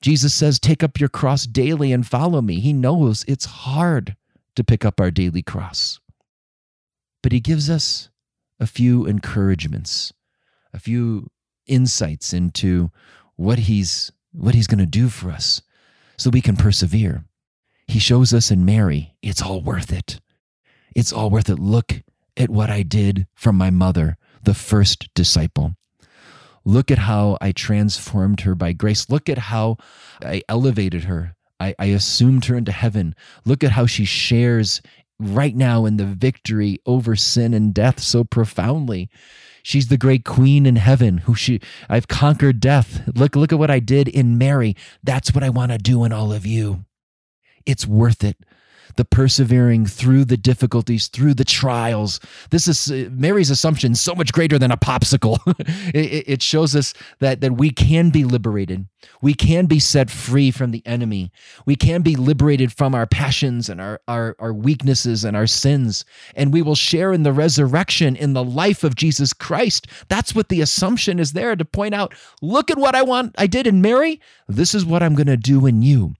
Jesus 0.00 0.34
says, 0.34 0.58
Take 0.58 0.82
up 0.82 1.00
your 1.00 1.08
cross 1.08 1.44
daily 1.44 1.92
and 1.92 2.06
follow 2.06 2.40
me. 2.40 2.60
He 2.60 2.72
knows 2.72 3.24
it's 3.26 3.44
hard 3.44 4.16
to 4.56 4.64
pick 4.64 4.84
up 4.84 5.00
our 5.00 5.10
daily 5.10 5.42
cross. 5.42 6.00
But 7.22 7.32
he 7.32 7.40
gives 7.40 7.68
us 7.68 8.10
a 8.60 8.66
few 8.66 9.06
encouragements, 9.06 10.12
a 10.72 10.78
few 10.78 11.30
insights 11.66 12.32
into 12.32 12.90
what 13.36 13.60
he's 13.60 14.12
what 14.32 14.54
he's 14.54 14.66
going 14.66 14.78
to 14.78 14.86
do 14.86 15.08
for 15.08 15.30
us 15.30 15.62
so 16.16 16.30
we 16.30 16.40
can 16.40 16.56
persevere. 16.56 17.24
He 17.86 17.98
shows 17.98 18.34
us 18.34 18.50
in 18.50 18.64
Mary, 18.64 19.14
it's 19.22 19.42
all 19.42 19.62
worth 19.62 19.92
it. 19.92 20.20
It's 20.94 21.12
all 21.12 21.30
worth 21.30 21.48
it. 21.48 21.58
Look 21.58 22.02
at 22.36 22.50
what 22.50 22.70
I 22.70 22.82
did 22.82 23.26
from 23.34 23.56
my 23.56 23.70
mother, 23.70 24.16
the 24.42 24.54
first 24.54 25.08
disciple. 25.14 25.74
Look 26.68 26.90
at 26.90 26.98
how 26.98 27.38
I 27.40 27.52
transformed 27.52 28.42
her 28.42 28.54
by 28.54 28.74
grace. 28.74 29.08
Look 29.08 29.28
at 29.28 29.38
how 29.38 29.78
I 30.22 30.42
elevated 30.48 31.04
her 31.04 31.34
I, 31.60 31.74
I 31.78 31.86
assumed 31.86 32.44
her 32.46 32.56
into 32.56 32.72
heaven. 32.72 33.14
Look 33.44 33.64
at 33.64 33.72
how 33.72 33.86
she 33.86 34.04
shares 34.04 34.80
right 35.18 35.56
now 35.56 35.84
in 35.84 35.96
the 35.96 36.04
victory 36.04 36.78
over 36.86 37.16
sin 37.16 37.52
and 37.52 37.74
death 37.74 38.00
so 38.00 38.22
profoundly. 38.22 39.08
She's 39.62 39.88
the 39.88 39.96
great 39.96 40.24
queen 40.24 40.66
in 40.66 40.76
heaven 40.76 41.18
who 41.18 41.34
she 41.34 41.60
I've 41.88 42.08
conquered 42.08 42.60
death. 42.60 43.02
Look 43.14 43.34
look 43.34 43.52
at 43.52 43.58
what 43.58 43.70
I 43.70 43.80
did 43.80 44.08
in 44.08 44.38
Mary. 44.38 44.76
That's 45.02 45.34
what 45.34 45.42
I 45.44 45.50
want 45.50 45.72
to 45.72 45.78
do 45.78 46.04
in 46.04 46.12
all 46.12 46.32
of 46.32 46.46
you. 46.46 46.84
It's 47.66 47.86
worth 47.86 48.22
it 48.22 48.36
the 48.96 49.04
persevering 49.04 49.86
through 49.86 50.24
the 50.24 50.36
difficulties, 50.36 51.08
through 51.08 51.34
the 51.34 51.44
trials. 51.44 52.20
This 52.50 52.68
is 52.68 52.90
uh, 52.90 53.08
Mary's 53.10 53.50
assumption 53.50 53.94
so 53.94 54.14
much 54.14 54.32
greater 54.32 54.58
than 54.58 54.70
a 54.70 54.76
popsicle. 54.76 55.38
it, 55.94 56.24
it 56.26 56.42
shows 56.42 56.74
us 56.74 56.94
that, 57.20 57.40
that 57.40 57.52
we 57.52 57.70
can 57.70 58.10
be 58.10 58.24
liberated. 58.24 58.86
We 59.22 59.34
can 59.34 59.66
be 59.66 59.78
set 59.78 60.10
free 60.10 60.50
from 60.50 60.70
the 60.70 60.82
enemy. 60.86 61.30
We 61.66 61.76
can 61.76 62.02
be 62.02 62.16
liberated 62.16 62.72
from 62.72 62.94
our 62.94 63.06
passions 63.06 63.68
and 63.68 63.80
our, 63.80 64.00
our, 64.08 64.36
our 64.38 64.52
weaknesses 64.52 65.24
and 65.24 65.36
our 65.36 65.46
sins. 65.46 66.04
And 66.34 66.52
we 66.52 66.62
will 66.62 66.74
share 66.74 67.12
in 67.12 67.22
the 67.22 67.32
resurrection 67.32 68.16
in 68.16 68.32
the 68.32 68.44
life 68.44 68.84
of 68.84 68.96
Jesus 68.96 69.32
Christ. 69.32 69.86
That's 70.08 70.34
what 70.34 70.48
the 70.48 70.60
assumption 70.60 71.18
is 71.18 71.32
there 71.32 71.54
to 71.56 71.64
point 71.64 71.94
out 71.94 72.14
look 72.42 72.70
at 72.70 72.78
what 72.78 72.94
I 72.94 73.02
want 73.02 73.34
I 73.38 73.46
did 73.46 73.66
in 73.66 73.82
Mary. 73.82 74.20
This 74.48 74.74
is 74.74 74.84
what 74.84 75.02
I'm 75.02 75.14
going 75.14 75.26
to 75.26 75.36
do 75.36 75.66
in 75.66 75.82
you. 75.82 76.14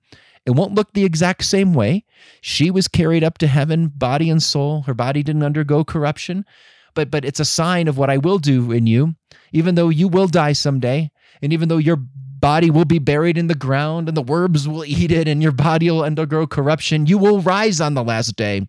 It 0.49 0.55
won't 0.55 0.75
look 0.75 0.95
the 0.95 1.05
exact 1.05 1.45
same 1.45 1.75
way. 1.75 2.07
She 2.41 2.71
was 2.71 2.89
carried 2.89 3.23
up 3.23 3.37
to 3.37 3.47
heaven, 3.47 3.89
body 3.89 4.31
and 4.31 4.43
soul. 4.43 4.81
Her 4.87 4.95
body 4.95 5.23
didn't 5.23 5.43
undergo 5.43 5.85
corruption, 5.85 6.47
but 6.95 7.11
but 7.11 7.23
it's 7.27 7.39
a 7.39 7.45
sign 7.45 7.87
of 7.87 7.99
what 7.99 8.09
I 8.09 8.17
will 8.17 8.39
do 8.39 8.73
in 8.73 8.87
you, 8.87 9.15
even 9.53 9.75
though 9.75 9.91
you 9.91 10.09
will 10.09 10.27
die 10.27 10.55
someday, 10.55 11.11
and 11.43 11.53
even 11.53 11.69
though 11.69 11.77
your 11.77 11.97
body 11.97 12.71
will 12.71 12.87
be 12.87 12.99
buried 12.99 13.37
in 13.37 13.49
the 13.49 13.55
ground 13.55 14.09
and 14.09 14.17
the 14.17 14.23
worms 14.23 14.67
will 14.67 14.87
eat 14.87 15.13
it 15.13 15.29
and 15.29 15.43
your 15.43 15.53
body 15.53 15.91
will 15.91 16.03
undergo 16.03 16.47
corruption, 16.47 17.05
you 17.05 17.19
will 17.19 17.43
rise 17.43 17.79
on 17.79 17.93
the 17.93 18.03
last 18.03 18.35
day. 18.35 18.67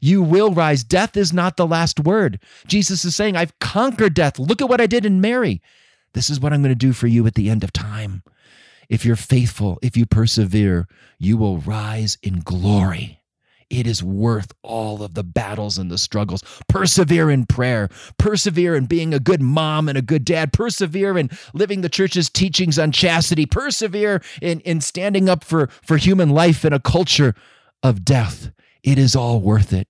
You 0.00 0.22
will 0.22 0.52
rise. 0.54 0.84
Death 0.84 1.16
is 1.16 1.32
not 1.32 1.56
the 1.56 1.66
last 1.66 1.98
word. 1.98 2.38
Jesus 2.68 3.04
is 3.04 3.16
saying, 3.16 3.36
I've 3.36 3.58
conquered 3.58 4.14
death. 4.14 4.38
Look 4.38 4.62
at 4.62 4.68
what 4.68 4.80
I 4.80 4.86
did 4.86 5.04
in 5.04 5.20
Mary. 5.20 5.60
This 6.14 6.30
is 6.30 6.38
what 6.38 6.52
I'm 6.52 6.62
going 6.62 6.70
to 6.70 6.76
do 6.76 6.92
for 6.92 7.08
you 7.08 7.26
at 7.26 7.34
the 7.34 7.50
end 7.50 7.64
of 7.64 7.72
time. 7.72 8.22
If 8.92 9.06
you're 9.06 9.16
faithful, 9.16 9.78
if 9.80 9.96
you 9.96 10.04
persevere, 10.04 10.86
you 11.18 11.38
will 11.38 11.56
rise 11.56 12.18
in 12.22 12.40
glory. 12.40 13.22
It 13.70 13.86
is 13.86 14.02
worth 14.02 14.52
all 14.62 15.02
of 15.02 15.14
the 15.14 15.24
battles 15.24 15.78
and 15.78 15.90
the 15.90 15.96
struggles. 15.96 16.42
Persevere 16.68 17.30
in 17.30 17.46
prayer. 17.46 17.88
Persevere 18.18 18.76
in 18.76 18.84
being 18.84 19.14
a 19.14 19.18
good 19.18 19.40
mom 19.40 19.88
and 19.88 19.96
a 19.96 20.02
good 20.02 20.26
dad. 20.26 20.52
Persevere 20.52 21.16
in 21.16 21.30
living 21.54 21.80
the 21.80 21.88
church's 21.88 22.28
teachings 22.28 22.78
on 22.78 22.92
chastity. 22.92 23.46
Persevere 23.46 24.20
in, 24.42 24.60
in 24.60 24.82
standing 24.82 25.26
up 25.26 25.42
for, 25.42 25.70
for 25.80 25.96
human 25.96 26.28
life 26.28 26.62
in 26.62 26.74
a 26.74 26.78
culture 26.78 27.34
of 27.82 28.04
death. 28.04 28.50
It 28.82 28.98
is 28.98 29.16
all 29.16 29.40
worth 29.40 29.72
it. 29.72 29.88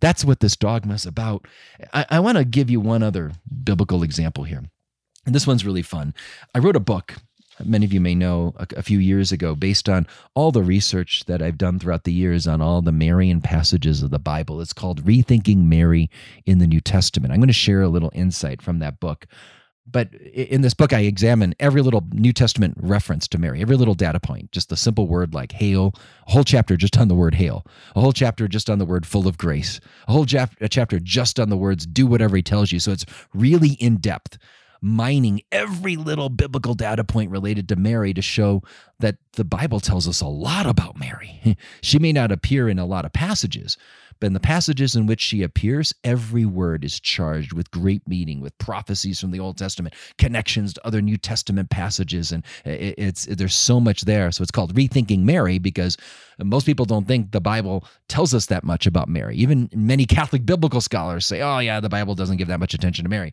That's 0.00 0.24
what 0.24 0.40
this 0.40 0.56
dogma 0.56 0.94
is 0.94 1.06
about. 1.06 1.46
I, 1.94 2.04
I 2.10 2.18
want 2.18 2.36
to 2.36 2.44
give 2.44 2.68
you 2.68 2.80
one 2.80 3.04
other 3.04 3.30
biblical 3.62 4.02
example 4.02 4.42
here. 4.42 4.64
And 5.24 5.36
this 5.36 5.46
one's 5.46 5.64
really 5.64 5.82
fun. 5.82 6.14
I 6.52 6.58
wrote 6.58 6.74
a 6.74 6.80
book 6.80 7.14
many 7.64 7.84
of 7.84 7.92
you 7.92 8.00
may 8.00 8.14
know 8.14 8.54
a, 8.56 8.66
a, 8.76 8.82
few 8.82 8.98
years 8.98 9.32
ago, 9.32 9.54
based 9.54 9.88
on 9.88 10.06
all 10.34 10.52
the 10.52 10.62
research 10.62 11.24
that 11.26 11.42
I've 11.42 11.58
done 11.58 11.78
throughout 11.78 12.04
the 12.04 12.12
years 12.12 12.46
on 12.46 12.60
all 12.60 12.82
the 12.82 12.92
Marian 12.92 13.40
passages 13.40 14.02
of 14.02 14.10
the 14.10 14.18
Bible. 14.18 14.60
It's 14.60 14.72
called 14.72 15.04
Rethinking 15.04 15.64
Mary 15.64 16.10
in 16.46 16.58
the 16.58 16.66
New 16.66 16.80
Testament. 16.80 17.32
I'm 17.32 17.40
going 17.40 17.48
to 17.48 17.52
share 17.52 17.82
a 17.82 17.88
little 17.88 18.10
insight 18.14 18.62
from 18.62 18.78
that 18.78 19.00
book. 19.00 19.26
But 19.90 20.12
in 20.14 20.60
this 20.60 20.74
book, 20.74 20.92
I 20.92 21.00
examine 21.00 21.54
every 21.58 21.80
little 21.80 22.04
New 22.12 22.32
Testament 22.32 22.74
reference 22.78 23.26
to 23.28 23.38
Mary, 23.38 23.62
every 23.62 23.76
little 23.76 23.94
data 23.94 24.20
point, 24.20 24.52
just 24.52 24.70
a 24.70 24.76
simple 24.76 25.06
word 25.06 25.32
like 25.32 25.52
hail, 25.52 25.94
a 26.26 26.32
whole 26.32 26.44
chapter 26.44 26.76
just 26.76 26.98
on 26.98 27.08
the 27.08 27.14
word 27.14 27.34
hail, 27.34 27.64
a 27.96 28.00
whole 28.00 28.12
chapter 28.12 28.48
just 28.48 28.68
on 28.68 28.78
the 28.78 28.84
word 28.84 29.06
full 29.06 29.26
of 29.26 29.38
grace, 29.38 29.80
a 30.06 30.12
whole 30.12 30.26
chapter 30.26 31.00
just 31.00 31.40
on 31.40 31.48
the 31.48 31.56
words 31.56 31.86
do 31.86 32.06
whatever 32.06 32.36
he 32.36 32.42
tells 32.42 32.70
you. 32.70 32.80
So 32.80 32.92
it's 32.92 33.06
really 33.32 33.72
in 33.80 33.96
depth 33.96 34.36
mining 34.80 35.40
every 35.50 35.96
little 35.96 36.28
biblical 36.28 36.74
data 36.74 37.04
point 37.04 37.30
related 37.30 37.68
to 37.68 37.76
Mary 37.76 38.14
to 38.14 38.22
show 38.22 38.62
that 39.00 39.16
the 39.32 39.44
Bible 39.44 39.80
tells 39.80 40.08
us 40.08 40.20
a 40.20 40.26
lot 40.26 40.66
about 40.66 40.98
Mary. 40.98 41.56
she 41.80 41.98
may 41.98 42.12
not 42.12 42.32
appear 42.32 42.68
in 42.68 42.78
a 42.78 42.86
lot 42.86 43.04
of 43.04 43.12
passages, 43.12 43.76
but 44.20 44.26
in 44.26 44.32
the 44.32 44.40
passages 44.40 44.96
in 44.96 45.06
which 45.06 45.20
she 45.20 45.42
appears, 45.42 45.94
every 46.02 46.44
word 46.44 46.84
is 46.84 46.98
charged 46.98 47.52
with 47.52 47.70
great 47.70 48.06
meaning, 48.08 48.40
with 48.40 48.56
prophecies 48.58 49.20
from 49.20 49.30
the 49.30 49.40
Old 49.40 49.56
Testament, 49.56 49.94
connections 50.16 50.74
to 50.74 50.86
other 50.86 51.00
New 51.00 51.16
Testament 51.16 51.70
passages, 51.70 52.32
and 52.32 52.44
it's 52.64 53.26
there's 53.26 53.54
so 53.54 53.78
much 53.78 54.02
there. 54.02 54.32
So 54.32 54.42
it's 54.42 54.50
called 54.50 54.74
rethinking 54.74 55.20
Mary 55.20 55.58
because 55.58 55.96
most 56.42 56.66
people 56.66 56.84
don't 56.84 57.06
think 57.06 57.30
the 57.30 57.40
Bible 57.40 57.84
tells 58.08 58.34
us 58.34 58.46
that 58.46 58.64
much 58.64 58.86
about 58.86 59.08
Mary. 59.08 59.36
Even 59.36 59.68
many 59.74 60.04
Catholic 60.04 60.44
biblical 60.44 60.80
scholars 60.80 61.26
say, 61.26 61.40
"Oh 61.40 61.60
yeah, 61.60 61.80
the 61.80 61.88
Bible 61.88 62.14
doesn't 62.14 62.38
give 62.38 62.48
that 62.48 62.60
much 62.60 62.74
attention 62.74 63.04
to 63.04 63.08
Mary." 63.08 63.32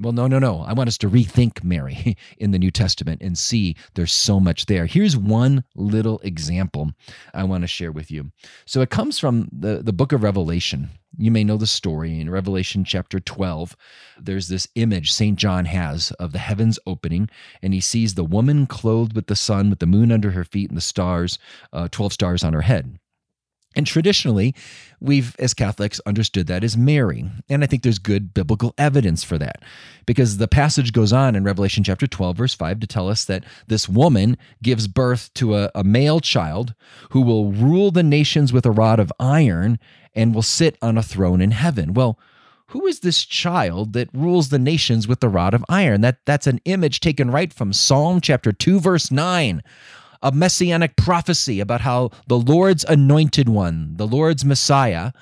Well, 0.00 0.12
no, 0.12 0.28
no, 0.28 0.38
no. 0.38 0.60
I 0.60 0.74
want 0.74 0.88
us 0.88 0.98
to 0.98 1.10
rethink 1.10 1.64
Mary 1.64 2.16
in 2.38 2.52
the 2.52 2.58
New 2.58 2.70
Testament 2.70 3.20
and 3.20 3.36
see 3.36 3.74
there's 3.94 4.12
so 4.12 4.38
much 4.38 4.66
there. 4.66 4.86
Here's 4.86 5.16
one 5.16 5.64
little 5.74 6.20
example 6.20 6.92
I 7.34 7.42
want 7.44 7.62
to 7.62 7.68
share 7.68 7.90
with 7.90 8.10
you. 8.10 8.30
So 8.64 8.80
it 8.80 8.90
comes 8.90 9.18
from 9.18 9.48
the, 9.52 9.82
the 9.82 9.92
book 9.92 10.12
of 10.12 10.22
Revelation. 10.22 10.90
You 11.16 11.32
may 11.32 11.42
know 11.42 11.56
the 11.56 11.66
story. 11.66 12.20
In 12.20 12.30
Revelation 12.30 12.84
chapter 12.84 13.18
12, 13.18 13.76
there's 14.20 14.46
this 14.46 14.68
image 14.76 15.10
St. 15.10 15.36
John 15.36 15.64
has 15.64 16.12
of 16.12 16.32
the 16.32 16.38
heavens 16.38 16.78
opening, 16.86 17.28
and 17.60 17.74
he 17.74 17.80
sees 17.80 18.14
the 18.14 18.24
woman 18.24 18.66
clothed 18.66 19.16
with 19.16 19.26
the 19.26 19.34
sun, 19.34 19.68
with 19.68 19.80
the 19.80 19.86
moon 19.86 20.12
under 20.12 20.30
her 20.30 20.44
feet, 20.44 20.68
and 20.68 20.76
the 20.76 20.82
stars, 20.82 21.38
uh, 21.72 21.88
12 21.90 22.12
stars 22.12 22.44
on 22.44 22.52
her 22.52 22.62
head. 22.62 22.98
And 23.78 23.86
traditionally, 23.86 24.56
we've, 24.98 25.36
as 25.38 25.54
Catholics, 25.54 26.00
understood 26.04 26.48
that 26.48 26.64
as 26.64 26.76
Mary. 26.76 27.24
And 27.48 27.62
I 27.62 27.68
think 27.68 27.84
there's 27.84 28.00
good 28.00 28.34
biblical 28.34 28.74
evidence 28.76 29.22
for 29.22 29.38
that 29.38 29.62
because 30.04 30.38
the 30.38 30.48
passage 30.48 30.92
goes 30.92 31.12
on 31.12 31.36
in 31.36 31.44
Revelation 31.44 31.84
chapter 31.84 32.08
12, 32.08 32.36
verse 32.36 32.54
5, 32.54 32.80
to 32.80 32.88
tell 32.88 33.08
us 33.08 33.24
that 33.26 33.44
this 33.68 33.88
woman 33.88 34.36
gives 34.64 34.88
birth 34.88 35.32
to 35.34 35.54
a, 35.54 35.70
a 35.76 35.84
male 35.84 36.18
child 36.18 36.74
who 37.10 37.20
will 37.20 37.52
rule 37.52 37.92
the 37.92 38.02
nations 38.02 38.52
with 38.52 38.66
a 38.66 38.72
rod 38.72 38.98
of 38.98 39.12
iron 39.20 39.78
and 40.12 40.34
will 40.34 40.42
sit 40.42 40.76
on 40.82 40.98
a 40.98 41.02
throne 41.02 41.40
in 41.40 41.52
heaven. 41.52 41.94
Well, 41.94 42.18
who 42.70 42.84
is 42.84 42.98
this 42.98 43.24
child 43.24 43.92
that 43.92 44.10
rules 44.12 44.48
the 44.48 44.58
nations 44.58 45.06
with 45.06 45.20
the 45.20 45.28
rod 45.28 45.54
of 45.54 45.64
iron? 45.68 46.00
That 46.00 46.18
that's 46.26 46.48
an 46.48 46.60
image 46.64 46.98
taken 46.98 47.30
right 47.30 47.52
from 47.52 47.72
Psalm 47.72 48.20
chapter 48.20 48.50
2 48.50 48.80
verse 48.80 49.12
9 49.12 49.62
a 50.22 50.32
messianic 50.32 50.96
prophecy 50.96 51.60
about 51.60 51.82
how 51.82 52.10
the 52.26 52.38
Lord's 52.38 52.84
anointed 52.84 53.48
one, 53.48 53.96
the 53.96 54.06
Lord's 54.06 54.44
Messiah, 54.44 55.12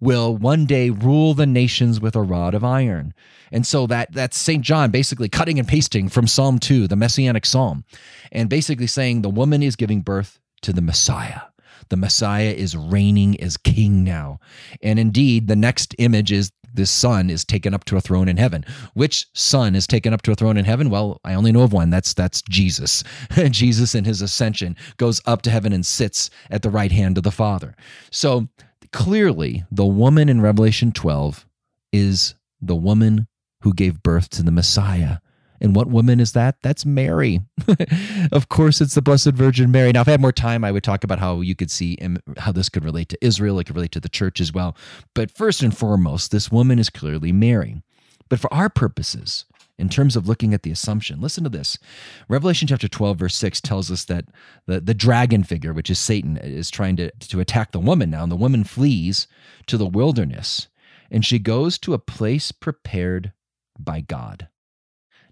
will 0.00 0.36
one 0.36 0.66
day 0.66 0.90
rule 0.90 1.34
the 1.34 1.46
nations 1.46 2.00
with 2.00 2.14
a 2.16 2.22
rod 2.22 2.54
of 2.54 2.64
iron. 2.64 3.14
And 3.50 3.66
so 3.66 3.86
that 3.86 4.12
that's 4.12 4.36
St. 4.36 4.62
John 4.62 4.90
basically 4.90 5.28
cutting 5.28 5.58
and 5.58 5.68
pasting 5.68 6.08
from 6.08 6.26
Psalm 6.26 6.58
2, 6.58 6.88
the 6.88 6.96
messianic 6.96 7.46
psalm, 7.46 7.84
and 8.32 8.48
basically 8.48 8.86
saying 8.86 9.22
the 9.22 9.30
woman 9.30 9.62
is 9.62 9.76
giving 9.76 10.02
birth 10.02 10.40
to 10.62 10.72
the 10.72 10.82
Messiah. 10.82 11.42
The 11.88 11.96
Messiah 11.96 12.50
is 12.50 12.76
reigning 12.76 13.40
as 13.40 13.56
king 13.56 14.02
now. 14.02 14.40
And 14.82 14.98
indeed, 14.98 15.46
the 15.46 15.56
next 15.56 15.94
image 15.98 16.32
is 16.32 16.50
this 16.76 16.90
son 16.90 17.30
is 17.30 17.44
taken 17.44 17.74
up 17.74 17.84
to 17.86 17.96
a 17.96 18.00
throne 18.00 18.28
in 18.28 18.36
heaven. 18.36 18.64
Which 18.94 19.26
son 19.34 19.74
is 19.74 19.86
taken 19.86 20.12
up 20.12 20.22
to 20.22 20.32
a 20.32 20.34
throne 20.34 20.56
in 20.56 20.64
heaven? 20.64 20.90
Well, 20.90 21.20
I 21.24 21.34
only 21.34 21.52
know 21.52 21.62
of 21.62 21.72
one. 21.72 21.90
That's 21.90 22.14
that's 22.14 22.42
Jesus. 22.42 23.02
Jesus 23.50 23.94
in 23.94 24.04
his 24.04 24.22
ascension 24.22 24.76
goes 24.96 25.20
up 25.26 25.42
to 25.42 25.50
heaven 25.50 25.72
and 25.72 25.84
sits 25.84 26.30
at 26.50 26.62
the 26.62 26.70
right 26.70 26.92
hand 26.92 27.16
of 27.16 27.24
the 27.24 27.30
Father. 27.30 27.74
So 28.10 28.48
clearly, 28.92 29.64
the 29.70 29.86
woman 29.86 30.28
in 30.28 30.40
Revelation 30.40 30.92
12 30.92 31.46
is 31.92 32.34
the 32.60 32.76
woman 32.76 33.26
who 33.62 33.74
gave 33.74 34.02
birth 34.02 34.30
to 34.30 34.42
the 34.42 34.50
Messiah. 34.50 35.18
And 35.60 35.74
what 35.74 35.88
woman 35.88 36.20
is 36.20 36.32
that? 36.32 36.56
That's 36.62 36.84
Mary. 36.84 37.40
of 38.32 38.48
course, 38.48 38.80
it's 38.80 38.94
the 38.94 39.02
Blessed 39.02 39.32
Virgin 39.32 39.70
Mary. 39.70 39.92
Now, 39.92 40.02
if 40.02 40.08
I 40.08 40.12
had 40.12 40.20
more 40.20 40.32
time, 40.32 40.64
I 40.64 40.72
would 40.72 40.84
talk 40.84 41.04
about 41.04 41.18
how 41.18 41.40
you 41.40 41.54
could 41.54 41.70
see 41.70 41.98
how 42.38 42.52
this 42.52 42.68
could 42.68 42.84
relate 42.84 43.08
to 43.10 43.24
Israel, 43.24 43.58
it 43.58 43.64
could 43.64 43.76
relate 43.76 43.92
to 43.92 44.00
the 44.00 44.08
church 44.08 44.40
as 44.40 44.52
well. 44.52 44.76
But 45.14 45.30
first 45.30 45.62
and 45.62 45.76
foremost, 45.76 46.30
this 46.30 46.50
woman 46.50 46.78
is 46.78 46.90
clearly 46.90 47.32
Mary. 47.32 47.82
But 48.28 48.40
for 48.40 48.52
our 48.52 48.68
purposes, 48.68 49.44
in 49.78 49.88
terms 49.88 50.16
of 50.16 50.26
looking 50.26 50.54
at 50.54 50.62
the 50.62 50.70
assumption, 50.70 51.20
listen 51.20 51.44
to 51.44 51.50
this. 51.50 51.78
Revelation 52.28 52.66
chapter 52.66 52.88
12, 52.88 53.18
verse 53.18 53.36
6 53.36 53.60
tells 53.60 53.90
us 53.90 54.04
that 54.06 54.24
the, 54.66 54.80
the 54.80 54.94
dragon 54.94 55.44
figure, 55.44 55.72
which 55.72 55.90
is 55.90 55.98
Satan, 55.98 56.38
is 56.38 56.70
trying 56.70 56.96
to, 56.96 57.10
to 57.10 57.40
attack 57.40 57.72
the 57.72 57.78
woman 57.78 58.10
now. 58.10 58.22
And 58.22 58.32
the 58.32 58.36
woman 58.36 58.64
flees 58.64 59.26
to 59.66 59.76
the 59.76 59.86
wilderness 59.86 60.68
and 61.10 61.24
she 61.24 61.38
goes 61.38 61.78
to 61.78 61.94
a 61.94 61.98
place 61.98 62.52
prepared 62.52 63.32
by 63.78 64.00
God. 64.00 64.48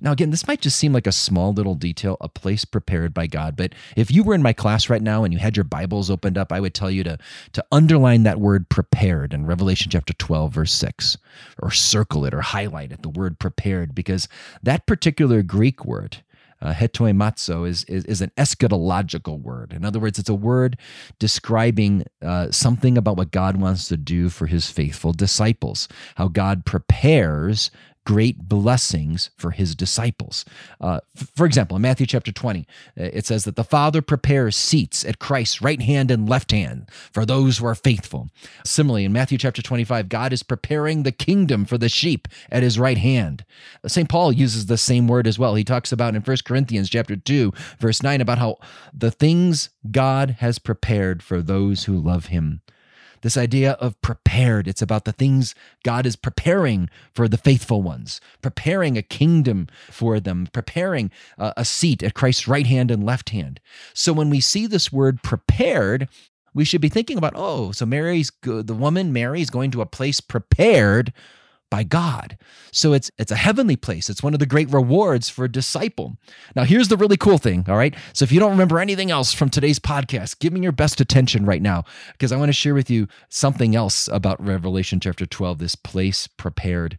Now, 0.00 0.12
again, 0.12 0.30
this 0.30 0.46
might 0.46 0.60
just 0.60 0.78
seem 0.78 0.92
like 0.92 1.06
a 1.06 1.12
small 1.12 1.52
little 1.52 1.74
detail, 1.74 2.16
a 2.20 2.28
place 2.28 2.64
prepared 2.64 3.14
by 3.14 3.26
God. 3.26 3.56
But 3.56 3.74
if 3.96 4.10
you 4.10 4.22
were 4.22 4.34
in 4.34 4.42
my 4.42 4.52
class 4.52 4.90
right 4.90 5.02
now 5.02 5.24
and 5.24 5.32
you 5.32 5.38
had 5.38 5.56
your 5.56 5.64
Bibles 5.64 6.10
opened 6.10 6.36
up, 6.36 6.52
I 6.52 6.60
would 6.60 6.74
tell 6.74 6.90
you 6.90 7.04
to, 7.04 7.18
to 7.52 7.64
underline 7.72 8.22
that 8.24 8.40
word 8.40 8.68
prepared 8.68 9.32
in 9.32 9.46
Revelation 9.46 9.90
chapter 9.90 10.12
12, 10.12 10.52
verse 10.52 10.72
6, 10.72 11.16
or 11.60 11.70
circle 11.70 12.24
it 12.24 12.34
or 12.34 12.40
highlight 12.40 12.92
it, 12.92 13.02
the 13.02 13.08
word 13.08 13.38
prepared, 13.38 13.94
because 13.94 14.28
that 14.62 14.86
particular 14.86 15.42
Greek 15.42 15.84
word, 15.84 16.18
uh, 16.64 16.72
hetoimazo 16.72 17.68
is, 17.68 17.84
is, 17.84 18.04
is 18.06 18.22
an 18.22 18.32
eschatological 18.36 19.40
word. 19.40 19.72
In 19.72 19.84
other 19.84 20.00
words, 20.00 20.18
it's 20.18 20.30
a 20.30 20.34
word 20.34 20.78
describing 21.18 22.04
uh, 22.22 22.50
something 22.50 22.96
about 22.96 23.16
what 23.16 23.30
God 23.30 23.56
wants 23.56 23.88
to 23.88 23.96
do 23.96 24.30
for 24.30 24.46
his 24.46 24.70
faithful 24.70 25.12
disciples, 25.12 25.88
how 26.16 26.28
God 26.28 26.64
prepares 26.64 27.70
great 28.04 28.48
blessings 28.48 29.30
for 29.36 29.52
his 29.52 29.74
disciples. 29.74 30.44
Uh, 30.80 31.00
for 31.34 31.46
example, 31.46 31.76
in 31.76 31.82
Matthew 31.82 32.06
chapter 32.06 32.32
20, 32.32 32.60
uh, 32.60 32.64
it 32.96 33.26
says 33.26 33.44
that 33.44 33.56
the 33.56 33.64
Father 33.64 34.02
prepares 34.02 34.56
seats 34.56 35.04
at 35.04 35.18
Christ's 35.18 35.62
right 35.62 35.80
hand 35.80 36.10
and 36.10 36.28
left 36.28 36.52
hand 36.52 36.88
for 37.12 37.24
those 37.24 37.58
who 37.58 37.66
are 37.66 37.74
faithful. 37.74 38.28
Similarly, 38.64 39.04
in 39.04 39.12
Matthew 39.12 39.38
chapter 39.38 39.62
25, 39.62 40.08
God 40.08 40.32
is 40.32 40.42
preparing 40.42 41.02
the 41.02 41.12
kingdom 41.12 41.64
for 41.64 41.78
the 41.78 41.88
sheep 41.88 42.28
at 42.50 42.62
his 42.62 42.78
right 42.78 42.98
hand. 42.98 43.44
St. 43.86 44.08
Paul 44.08 44.32
uses 44.32 44.66
the 44.66 44.78
same 44.78 45.08
word 45.08 45.26
as 45.26 45.38
well. 45.38 45.54
He 45.54 45.64
talks 45.64 45.92
about 45.92 46.14
in 46.14 46.22
1 46.22 46.36
Corinthians 46.44 46.90
chapter 46.90 47.16
2, 47.16 47.52
verse 47.78 48.02
9, 48.02 48.20
about 48.20 48.38
how 48.38 48.58
the 48.92 49.10
things 49.10 49.70
God 49.90 50.36
has 50.40 50.58
prepared 50.58 51.22
for 51.22 51.42
those 51.42 51.84
who 51.84 51.98
love 51.98 52.26
him 52.26 52.60
this 53.24 53.36
idea 53.38 53.72
of 53.80 54.00
prepared. 54.02 54.68
It's 54.68 54.82
about 54.82 55.06
the 55.06 55.12
things 55.12 55.54
God 55.82 56.04
is 56.04 56.14
preparing 56.14 56.90
for 57.14 57.26
the 57.26 57.38
faithful 57.38 57.80
ones, 57.80 58.20
preparing 58.42 58.98
a 58.98 59.02
kingdom 59.02 59.66
for 59.90 60.20
them, 60.20 60.46
preparing 60.52 61.10
a, 61.38 61.64
seat 61.64 62.02
at 62.02 62.12
Christ's 62.12 62.46
right 62.46 62.66
hand 62.66 62.90
and 62.90 63.02
left 63.02 63.30
hand. 63.30 63.60
So 63.94 64.12
when 64.12 64.28
we 64.28 64.40
see 64.40 64.66
this 64.66 64.92
word 64.92 65.22
prepared, 65.22 66.06
we 66.52 66.66
should 66.66 66.82
be 66.82 66.90
thinking 66.90 67.16
about, 67.16 67.32
oh, 67.34 67.72
so 67.72 67.86
Mary's 67.86 68.28
good. 68.28 68.66
The 68.66 68.74
woman 68.74 69.10
Mary 69.10 69.40
is 69.40 69.48
going 69.48 69.70
to 69.70 69.80
a 69.80 69.86
place 69.86 70.20
prepared 70.20 71.14
by 71.74 71.82
God. 71.82 72.38
So 72.70 72.92
it's 72.92 73.10
it's 73.18 73.32
a 73.32 73.36
heavenly 73.36 73.74
place. 73.74 74.08
It's 74.08 74.22
one 74.22 74.32
of 74.32 74.38
the 74.38 74.46
great 74.46 74.72
rewards 74.72 75.28
for 75.28 75.44
a 75.44 75.50
disciple. 75.50 76.16
Now 76.54 76.62
here's 76.62 76.86
the 76.86 76.96
really 76.96 77.16
cool 77.16 77.36
thing, 77.36 77.64
all 77.68 77.76
right? 77.76 77.96
So 78.12 78.22
if 78.22 78.30
you 78.30 78.38
don't 78.38 78.52
remember 78.52 78.78
anything 78.78 79.10
else 79.10 79.32
from 79.34 79.50
today's 79.50 79.80
podcast, 79.80 80.38
give 80.38 80.52
me 80.52 80.60
your 80.60 80.70
best 80.70 81.00
attention 81.00 81.44
right 81.44 81.60
now 81.60 81.82
because 82.12 82.30
I 82.30 82.36
want 82.36 82.50
to 82.50 82.52
share 82.52 82.74
with 82.74 82.90
you 82.90 83.08
something 83.28 83.74
else 83.74 84.06
about 84.06 84.40
Revelation 84.40 85.00
chapter 85.00 85.26
12, 85.26 85.58
this 85.58 85.74
place 85.74 86.28
prepared. 86.28 86.96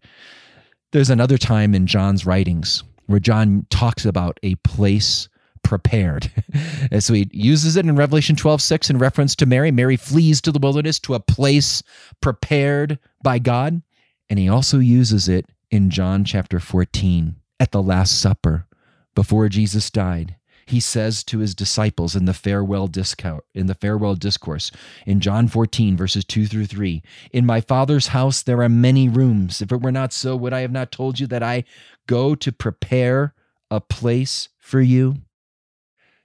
There's 0.91 1.09
another 1.09 1.37
time 1.37 1.73
in 1.73 1.87
John's 1.87 2.25
writings 2.25 2.83
where 3.05 3.21
John 3.21 3.67
talks 3.69 4.03
about 4.03 4.41
a 4.43 4.55
place 4.55 5.29
prepared. 5.63 6.29
and 6.91 7.01
so 7.01 7.13
he 7.13 7.29
uses 7.31 7.77
it 7.77 7.85
in 7.85 7.95
Revelation 7.95 8.35
12, 8.35 8.61
6 8.61 8.89
in 8.89 8.97
reference 8.97 9.37
to 9.37 9.45
Mary. 9.45 9.71
Mary 9.71 9.95
flees 9.95 10.41
to 10.41 10.51
the 10.51 10.59
wilderness 10.59 10.99
to 10.99 11.13
a 11.13 11.19
place 11.21 11.81
prepared 12.19 12.99
by 13.23 13.39
God. 13.39 13.81
And 14.29 14.39
he 14.39 14.49
also 14.49 14.79
uses 14.79 15.27
it 15.29 15.45
in 15.69 15.89
John 15.89 16.23
chapter 16.23 16.59
14 16.59 17.35
at 17.59 17.71
the 17.71 17.81
Last 17.81 18.19
Supper 18.19 18.67
before 19.13 19.49
Jesus 19.49 19.89
died. 19.89 20.35
He 20.67 20.79
says 20.79 21.23
to 21.25 21.39
his 21.39 21.53
disciples 21.53 22.15
in 22.15 22.25
the 22.25 22.33
farewell 22.33 22.87
discourse, 22.87 23.43
in 23.53 23.67
the 23.67 23.75
farewell 23.75 24.15
discourse 24.15 24.71
in 25.05 25.19
John 25.19 25.47
14 25.47 25.95
verses 25.95 26.25
2 26.25 26.47
through 26.47 26.65
3, 26.65 27.03
"In 27.31 27.45
my 27.45 27.61
Father's 27.61 28.07
house 28.07 28.41
there 28.41 28.63
are 28.63 28.69
many 28.69 29.07
rooms. 29.07 29.61
If 29.61 29.71
it 29.71 29.81
were 29.81 29.91
not 29.91 30.11
so, 30.11 30.35
would 30.35 30.53
I 30.53 30.61
have 30.61 30.71
not 30.71 30.91
told 30.91 31.19
you 31.19 31.27
that 31.27 31.43
I 31.43 31.65
go 32.07 32.33
to 32.33 32.51
prepare 32.51 33.35
a 33.69 33.79
place 33.79 34.49
for 34.57 34.81
you?" 34.81 35.21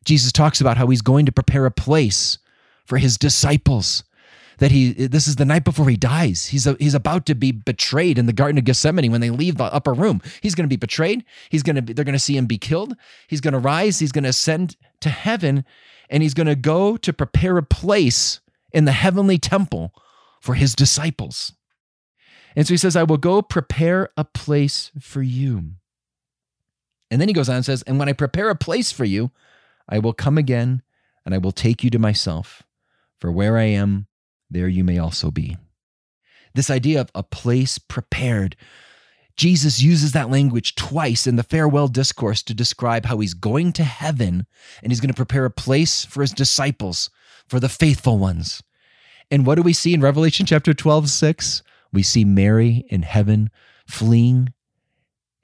Jesus 0.06 0.32
talks 0.32 0.58
about 0.60 0.78
how 0.78 0.86
he's 0.86 1.02
going 1.02 1.26
to 1.26 1.32
prepare 1.32 1.66
a 1.66 1.70
place 1.70 2.38
for 2.86 2.96
his 2.96 3.18
disciples 3.18 4.04
that 4.60 4.70
he 4.70 4.92
this 4.92 5.26
is 5.26 5.36
the 5.36 5.44
night 5.44 5.64
before 5.64 5.88
he 5.88 5.96
dies. 5.96 6.46
He's 6.46 6.66
a, 6.66 6.76
he's 6.78 6.94
about 6.94 7.26
to 7.26 7.34
be 7.34 7.50
betrayed 7.50 8.18
in 8.18 8.26
the 8.26 8.32
Garden 8.32 8.58
of 8.58 8.64
Gethsemane 8.64 9.10
when 9.10 9.22
they 9.22 9.30
leave 9.30 9.56
the 9.56 9.64
upper 9.64 9.92
room. 9.92 10.22
He's 10.42 10.54
going 10.54 10.64
to 10.64 10.68
be 10.68 10.76
betrayed. 10.76 11.24
He's 11.48 11.62
going 11.62 11.76
to 11.76 11.82
be, 11.82 11.92
they're 11.92 12.04
going 12.04 12.12
to 12.12 12.18
see 12.18 12.36
him 12.36 12.46
be 12.46 12.58
killed. 12.58 12.94
He's 13.26 13.40
going 13.40 13.54
to 13.54 13.58
rise. 13.58 13.98
He's 13.98 14.12
going 14.12 14.24
to 14.24 14.30
ascend 14.30 14.76
to 15.00 15.08
heaven, 15.08 15.64
and 16.10 16.22
he's 16.22 16.34
going 16.34 16.46
to 16.46 16.54
go 16.54 16.98
to 16.98 17.12
prepare 17.12 17.56
a 17.56 17.62
place 17.62 18.40
in 18.70 18.84
the 18.84 18.92
heavenly 18.92 19.38
temple 19.38 19.92
for 20.40 20.54
his 20.54 20.74
disciples. 20.74 21.54
And 22.54 22.66
so 22.66 22.74
he 22.74 22.78
says, 22.78 22.96
"I 22.96 23.02
will 23.04 23.16
go 23.16 23.40
prepare 23.40 24.10
a 24.16 24.24
place 24.24 24.90
for 25.00 25.22
you." 25.22 25.72
And 27.10 27.20
then 27.20 27.28
he 27.28 27.34
goes 27.34 27.48
on 27.48 27.56
and 27.56 27.64
says, 27.64 27.82
"And 27.82 27.98
when 27.98 28.10
I 28.10 28.12
prepare 28.12 28.50
a 28.50 28.56
place 28.56 28.92
for 28.92 29.06
you, 29.06 29.30
I 29.88 29.98
will 29.98 30.12
come 30.12 30.36
again, 30.36 30.82
and 31.24 31.34
I 31.34 31.38
will 31.38 31.50
take 31.50 31.82
you 31.82 31.88
to 31.90 31.98
myself, 31.98 32.62
for 33.18 33.32
where 33.32 33.56
I 33.56 33.64
am." 33.64 34.06
There 34.50 34.68
you 34.68 34.84
may 34.84 34.98
also 34.98 35.30
be. 35.30 35.56
This 36.54 36.70
idea 36.70 37.00
of 37.00 37.10
a 37.14 37.22
place 37.22 37.78
prepared. 37.78 38.56
Jesus 39.36 39.80
uses 39.80 40.12
that 40.12 40.30
language 40.30 40.74
twice 40.74 41.26
in 41.26 41.36
the 41.36 41.42
farewell 41.42 41.88
discourse 41.88 42.42
to 42.42 42.54
describe 42.54 43.06
how 43.06 43.18
he's 43.18 43.34
going 43.34 43.72
to 43.74 43.84
heaven 43.84 44.46
and 44.82 44.90
he's 44.90 45.00
going 45.00 45.08
to 45.08 45.14
prepare 45.14 45.44
a 45.44 45.50
place 45.50 46.04
for 46.04 46.20
his 46.20 46.32
disciples, 46.32 47.08
for 47.46 47.60
the 47.60 47.68
faithful 47.68 48.18
ones. 48.18 48.62
And 49.30 49.46
what 49.46 49.54
do 49.54 49.62
we 49.62 49.72
see 49.72 49.94
in 49.94 50.00
Revelation 50.00 50.44
chapter 50.44 50.74
12, 50.74 51.08
6? 51.08 51.62
We 51.92 52.02
see 52.02 52.24
Mary 52.24 52.84
in 52.88 53.02
heaven 53.02 53.50
fleeing, 53.86 54.52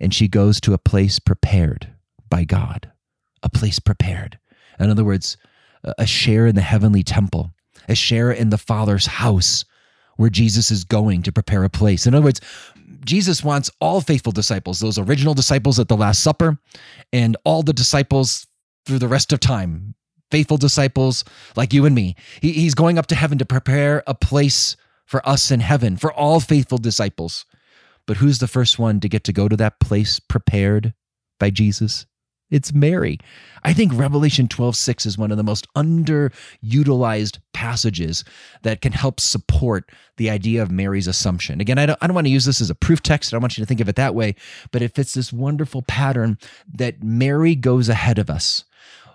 and 0.01 0.12
she 0.12 0.29
goes 0.29 0.61
to 0.61 0.75
a 0.75 0.79
place 0.79 1.19
prepared 1.19 1.88
by 2.29 2.45
God, 2.45 2.90
a 3.42 3.49
place 3.49 3.79
prepared. 3.79 4.38
In 4.79 4.90
other 4.90 5.05
words, 5.05 5.37
a 5.99 6.07
share 6.07 6.47
in 6.47 6.55
the 6.57 6.61
heavenly 6.61 7.03
temple 7.03 7.53
a 7.88 7.94
share 7.94 8.31
in 8.31 8.51
the 8.51 8.59
Father's 8.59 9.07
house 9.07 9.64
where 10.16 10.31
Jesus 10.31 10.70
is 10.70 10.85
going 10.85 11.22
to 11.22 11.33
prepare 11.33 11.64
a 11.64 11.70
place. 11.70 12.07
In 12.07 12.14
other 12.14 12.25
words, 12.25 12.40
Jesus 13.05 13.44
wants 13.44 13.70
all 13.81 14.01
faithful 14.01 14.33
disciples, 14.33 14.81
those 14.81 14.99
original 14.99 15.35
disciples 15.35 15.79
at 15.79 15.88
the 15.88 15.96
Last 15.96 16.22
Supper, 16.22 16.59
and 17.12 17.37
all 17.44 17.62
the 17.62 17.72
disciples 17.72 18.46
through 18.85 18.99
the 18.99 19.09
rest 19.09 19.33
of 19.33 19.40
time, 19.40 19.94
faithful 20.31 20.57
disciples 20.57 21.25
like 21.57 21.72
you 21.72 21.85
and 21.85 21.94
me. 21.94 22.16
He, 22.40 22.53
he's 22.53 22.75
going 22.75 22.99
up 22.99 23.07
to 23.09 23.14
heaven 23.14 23.38
to 23.38 23.44
prepare 23.44 24.03
a 24.07 24.14
place 24.14 24.77
for 25.05 25.27
us 25.29 25.51
in 25.51 25.61
heaven, 25.61 25.96
for 25.96 26.12
all 26.12 26.40
faithful 26.40 26.79
disciples. 26.79 27.44
But 28.07 28.18
who's 28.18 28.38
the 28.38 28.49
first 28.49 28.79
one 28.79 29.01
to 29.01 29.09
get 29.09 29.25
to 29.25 29.33
go 29.33 29.49
to 29.49 29.57
that 29.57 29.81
place 29.81 30.20
prepared 30.20 30.94
by 31.38 31.51
Jesus? 31.51 32.07
It's 32.50 32.72
Mary. 32.72 33.18
I 33.64 33.72
think 33.72 33.92
Revelation 33.92 34.46
12 34.46 34.76
6 34.76 35.06
is 35.06 35.18
one 35.18 35.32
of 35.32 35.37
the 35.37 35.42
most 35.42 35.66
underutilized 35.74 37.38
passages 37.52 38.24
that 38.62 38.80
can 38.80 38.92
help 38.92 39.18
support 39.18 39.90
the 40.16 40.30
idea 40.30 40.62
of 40.62 40.70
Mary's 40.70 41.09
assumption. 41.09 41.61
Again, 41.61 41.78
I 41.78 41.87
don't, 41.87 41.98
I 42.00 42.06
don't 42.06 42.14
want 42.14 42.28
to 42.28 42.32
use 42.32 42.44
this 42.44 42.61
as 42.61 42.70
a 42.70 42.74
proof 42.74 43.02
text. 43.02 43.32
I 43.32 43.35
don't 43.35 43.42
want 43.42 43.59
you 43.59 43.62
to 43.62 43.66
think 43.66 43.80
of 43.80 43.88
it 43.88 43.96
that 43.96 44.14
way, 44.14 44.37
but 44.70 44.80
it 44.80 44.94
fits 44.94 45.14
this 45.14 45.32
wonderful 45.32 45.82
pattern 45.82 46.38
that 46.72 47.02
Mary 47.02 47.56
goes 47.56 47.88
ahead 47.88 48.18
of 48.18 48.30
us. 48.30 48.64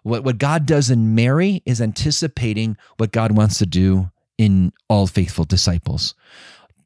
What, 0.04 0.24
what 0.26 0.38
God 0.38 0.66
does 0.66 0.90
in 0.90 1.16
Mary 1.16 1.62
is 1.66 1.82
anticipating 1.82 2.76
what 2.98 3.12
God 3.12 3.32
wants 3.32 3.58
to 3.60 3.66
do 3.66 4.12
in 4.38 4.74
all 4.90 5.08
faithful 5.08 5.46
disciples. 5.46 6.16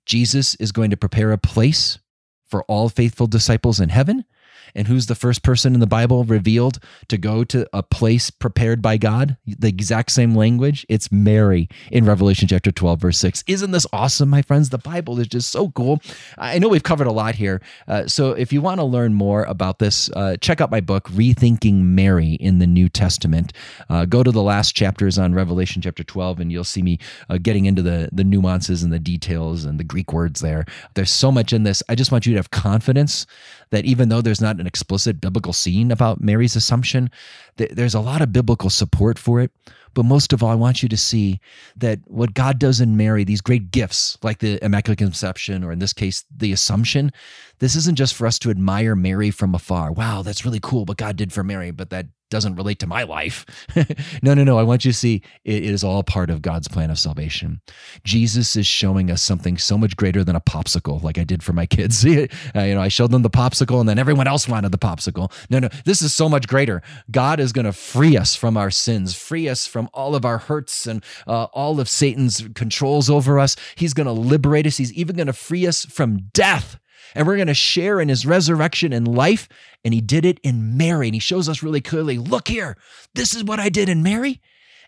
Jesus 0.05 0.53
is 0.55 0.71
going 0.71 0.91
to 0.91 0.97
prepare 0.97 1.31
a 1.31 1.37
place 1.37 1.97
for 2.45 2.63
all 2.65 2.89
faithful 2.89 3.25
disciples 3.25 3.79
in 3.79 3.89
heaven 3.89 4.25
And 4.73 4.87
who's 4.87 5.07
the 5.07 5.15
first 5.15 5.43
person 5.43 5.73
in 5.73 5.79
the 5.79 5.87
Bible 5.87 6.23
revealed 6.23 6.79
to 7.09 7.17
go 7.17 7.43
to 7.45 7.67
a 7.73 7.83
place 7.83 8.29
prepared 8.29 8.81
by 8.81 8.97
God? 8.97 9.37
The 9.45 9.67
exact 9.67 10.11
same 10.11 10.35
language. 10.35 10.85
It's 10.89 11.11
Mary 11.11 11.69
in 11.91 12.05
Revelation 12.05 12.47
chapter 12.47 12.71
12, 12.71 12.99
verse 12.99 13.17
6. 13.19 13.43
Isn't 13.47 13.71
this 13.71 13.85
awesome, 13.93 14.29
my 14.29 14.41
friends? 14.41 14.69
The 14.69 14.77
Bible 14.77 15.19
is 15.19 15.27
just 15.27 15.51
so 15.51 15.69
cool. 15.69 16.01
I 16.37 16.59
know 16.59 16.69
we've 16.69 16.83
covered 16.83 17.07
a 17.07 17.11
lot 17.11 17.35
here. 17.35 17.61
Uh, 17.87 18.07
so 18.07 18.31
if 18.31 18.51
you 18.51 18.61
want 18.61 18.79
to 18.79 18.85
learn 18.85 19.13
more 19.13 19.43
about 19.43 19.79
this, 19.79 20.09
uh, 20.11 20.37
check 20.37 20.61
out 20.61 20.71
my 20.71 20.81
book, 20.81 21.05
Rethinking 21.09 21.81
Mary 21.81 22.33
in 22.33 22.59
the 22.59 22.67
New 22.67 22.89
Testament. 22.89 23.53
Uh, 23.89 24.05
go 24.05 24.23
to 24.23 24.31
the 24.31 24.41
last 24.43 24.75
chapters 24.75 25.17
on 25.17 25.33
Revelation 25.33 25.81
chapter 25.81 26.03
12, 26.03 26.39
and 26.39 26.51
you'll 26.51 26.63
see 26.63 26.81
me 26.81 26.99
uh, 27.29 27.37
getting 27.37 27.65
into 27.65 27.81
the, 27.81 28.09
the 28.11 28.23
nuances 28.23 28.83
and 28.83 28.91
the 28.91 28.99
details 28.99 29.65
and 29.65 29.79
the 29.79 29.83
Greek 29.83 30.13
words 30.13 30.41
there. 30.41 30.65
There's 30.93 31.11
so 31.11 31.31
much 31.31 31.53
in 31.53 31.63
this. 31.63 31.83
I 31.89 31.95
just 31.95 32.11
want 32.11 32.25
you 32.25 32.33
to 32.33 32.37
have 32.37 32.51
confidence 32.51 33.25
that 33.71 33.85
even 33.85 34.09
though 34.09 34.21
there's 34.21 34.41
not 34.41 34.54
an 34.59 34.67
explicit 34.67 35.21
biblical 35.21 35.53
scene 35.53 35.91
about 35.91 36.21
Mary's 36.21 36.55
assumption, 36.55 37.09
there's 37.57 37.95
a 37.95 37.99
lot 37.99 38.21
of 38.21 38.33
biblical 38.33 38.69
support 38.69 39.17
for 39.17 39.39
it. 39.41 39.51
But 39.93 40.03
most 40.03 40.33
of 40.33 40.43
all, 40.43 40.49
I 40.49 40.55
want 40.55 40.83
you 40.83 40.89
to 40.89 40.97
see 40.97 41.39
that 41.77 41.99
what 42.05 42.33
God 42.33 42.59
does 42.59 42.81
in 42.81 42.97
Mary, 42.97 43.23
these 43.23 43.39
great 43.39 43.71
gifts 43.71 44.17
like 44.21 44.39
the 44.39 44.63
Immaculate 44.63 44.97
Conception, 44.97 45.63
or 45.63 45.71
in 45.71 45.79
this 45.79 45.93
case, 45.93 46.25
the 46.35 46.51
Assumption, 46.51 47.13
this 47.59 47.77
isn't 47.77 47.97
just 47.97 48.13
for 48.13 48.27
us 48.27 48.37
to 48.39 48.49
admire 48.49 48.93
Mary 48.93 49.31
from 49.31 49.55
afar. 49.55 49.93
Wow, 49.93 50.21
that's 50.21 50.43
really 50.43 50.59
cool 50.61 50.83
what 50.83 50.97
God 50.97 51.15
did 51.15 51.31
for 51.31 51.45
Mary, 51.45 51.71
but 51.71 51.91
that 51.91 52.07
doesn't 52.35 52.55
relate 52.55 52.79
to 52.79 52.87
my 52.87 53.03
life. 53.03 53.45
no, 54.21 54.33
no, 54.33 54.43
no. 54.43 54.59
I 54.59 54.63
want 54.63 54.83
you 54.83 54.91
to 54.91 54.97
see 54.97 55.21
it 55.45 55.63
is 55.63 55.85
all 55.85 56.03
part 56.03 56.29
of 56.29 56.41
God's 56.41 56.67
plan 56.67 56.89
of 56.89 56.99
salvation. 56.99 57.61
Jesus 58.03 58.57
is 58.57 58.67
showing 58.67 59.09
us 59.09 59.21
something 59.21 59.57
so 59.57 59.77
much 59.77 59.95
greater 59.95 60.21
than 60.21 60.35
a 60.35 60.41
popsicle, 60.41 61.01
like 61.01 61.17
I 61.17 61.23
did 61.23 61.41
for 61.41 61.53
my 61.53 61.65
kids. 61.65 62.05
uh, 62.05 62.09
you 62.09 62.75
know, 62.75 62.81
I 62.81 62.89
showed 62.89 63.11
them 63.11 63.21
the 63.21 63.29
popsicle, 63.29 63.79
and 63.79 63.87
then 63.87 63.97
everyone 63.97 64.27
else 64.27 64.49
wanted 64.49 64.73
the 64.73 64.77
popsicle. 64.77 65.31
No, 65.49 65.59
no, 65.59 65.69
this 65.85 66.01
is 66.01 66.13
so 66.13 66.27
much 66.27 66.49
greater. 66.49 66.81
God 67.09 67.39
is 67.39 67.53
going 67.53 67.63
to 67.63 67.71
free 67.71 68.17
us 68.17 68.35
from 68.35 68.57
our 68.57 68.69
sins, 68.69 69.15
free 69.15 69.47
us 69.47 69.65
from 69.65 69.89
all 69.93 70.13
of 70.13 70.25
our 70.25 70.39
hurts 70.39 70.85
and 70.85 71.01
uh, 71.27 71.45
all 71.53 71.79
of 71.79 71.87
Satan's 71.87 72.45
controls 72.53 73.09
over 73.09 73.39
us. 73.39 73.55
He's 73.75 73.93
going 73.93 74.07
to 74.07 74.11
liberate 74.11 74.67
us. 74.67 74.75
He's 74.75 74.91
even 74.91 75.15
going 75.15 75.27
to 75.27 75.33
free 75.33 75.65
us 75.65 75.85
from 75.85 76.17
death 76.33 76.79
and 77.13 77.27
we're 77.27 77.35
going 77.35 77.47
to 77.47 77.53
share 77.53 77.99
in 77.99 78.09
his 78.09 78.25
resurrection 78.25 78.93
and 78.93 79.07
life. 79.07 79.47
And 79.83 79.93
he 79.93 80.01
did 80.01 80.25
it 80.25 80.39
in 80.43 80.77
Mary. 80.77 81.07
And 81.07 81.15
he 81.15 81.19
shows 81.19 81.47
us 81.47 81.61
really 81.61 81.81
clearly 81.81 82.17
look 82.17 82.47
here, 82.47 82.77
this 83.13 83.35
is 83.35 83.43
what 83.43 83.59
I 83.59 83.69
did 83.69 83.89
in 83.89 84.01
Mary. 84.01 84.41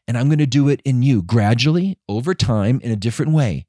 And 0.07 0.17
I'm 0.17 0.27
going 0.27 0.39
to 0.39 0.45
do 0.45 0.69
it 0.69 0.81
in 0.85 1.03
you 1.03 1.21
gradually 1.21 1.97
over 2.07 2.33
time 2.33 2.79
in 2.81 2.91
a 2.91 2.95
different 2.95 3.33
way. 3.33 3.65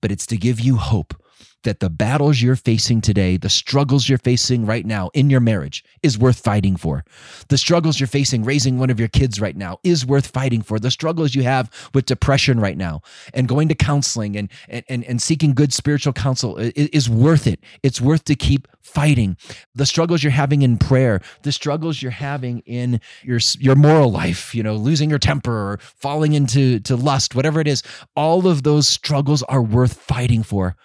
But 0.00 0.10
it's 0.10 0.26
to 0.26 0.36
give 0.36 0.58
you 0.58 0.76
hope 0.76 1.21
that 1.62 1.80
the 1.80 1.90
battles 1.90 2.42
you're 2.42 2.56
facing 2.56 3.00
today, 3.00 3.36
the 3.36 3.48
struggles 3.48 4.08
you're 4.08 4.18
facing 4.18 4.66
right 4.66 4.84
now 4.84 5.10
in 5.14 5.30
your 5.30 5.40
marriage 5.40 5.84
is 6.02 6.18
worth 6.18 6.40
fighting 6.40 6.76
for. 6.76 7.04
The 7.48 7.58
struggles 7.58 8.00
you're 8.00 8.06
facing 8.06 8.44
raising 8.44 8.78
one 8.78 8.90
of 8.90 8.98
your 8.98 9.08
kids 9.08 9.40
right 9.40 9.56
now 9.56 9.78
is 9.84 10.04
worth 10.04 10.26
fighting 10.26 10.62
for. 10.62 10.78
The 10.78 10.90
struggles 10.90 11.34
you 11.34 11.42
have 11.42 11.70
with 11.94 12.06
depression 12.06 12.60
right 12.60 12.76
now 12.76 13.02
and 13.34 13.48
going 13.48 13.68
to 13.68 13.74
counseling 13.74 14.36
and 14.36 14.48
and 14.68 15.04
and 15.04 15.22
seeking 15.22 15.54
good 15.54 15.72
spiritual 15.72 16.12
counsel 16.12 16.56
is 16.58 17.08
worth 17.08 17.46
it. 17.46 17.60
It's 17.82 18.00
worth 18.00 18.24
to 18.24 18.34
keep 18.34 18.68
fighting. 18.80 19.36
The 19.74 19.86
struggles 19.86 20.22
you're 20.22 20.32
having 20.32 20.62
in 20.62 20.76
prayer, 20.76 21.20
the 21.42 21.52
struggles 21.52 22.02
you're 22.02 22.10
having 22.10 22.60
in 22.60 23.00
your 23.22 23.40
your 23.58 23.76
moral 23.76 24.10
life, 24.10 24.54
you 24.54 24.62
know, 24.62 24.74
losing 24.74 25.10
your 25.10 25.18
temper 25.18 25.52
or 25.52 25.78
falling 25.82 26.32
into 26.32 26.80
to 26.80 26.96
lust, 26.96 27.34
whatever 27.34 27.60
it 27.60 27.68
is, 27.68 27.82
all 28.16 28.46
of 28.46 28.62
those 28.62 28.88
struggles 28.88 29.42
are 29.44 29.62
worth 29.62 29.94
fighting 29.94 30.42
for. 30.42 30.76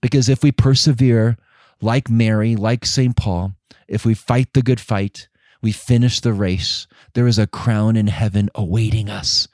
Because 0.00 0.28
if 0.28 0.42
we 0.42 0.52
persevere, 0.52 1.36
like 1.80 2.08
Mary, 2.08 2.56
like 2.56 2.84
St. 2.86 3.16
Paul, 3.16 3.52
if 3.88 4.04
we 4.04 4.14
fight 4.14 4.52
the 4.54 4.62
good 4.62 4.80
fight, 4.80 5.28
we 5.62 5.72
finish 5.72 6.20
the 6.20 6.32
race, 6.32 6.86
there 7.14 7.26
is 7.26 7.38
a 7.38 7.46
crown 7.46 7.96
in 7.96 8.06
heaven 8.06 8.48
awaiting 8.54 9.10
us. 9.10 9.48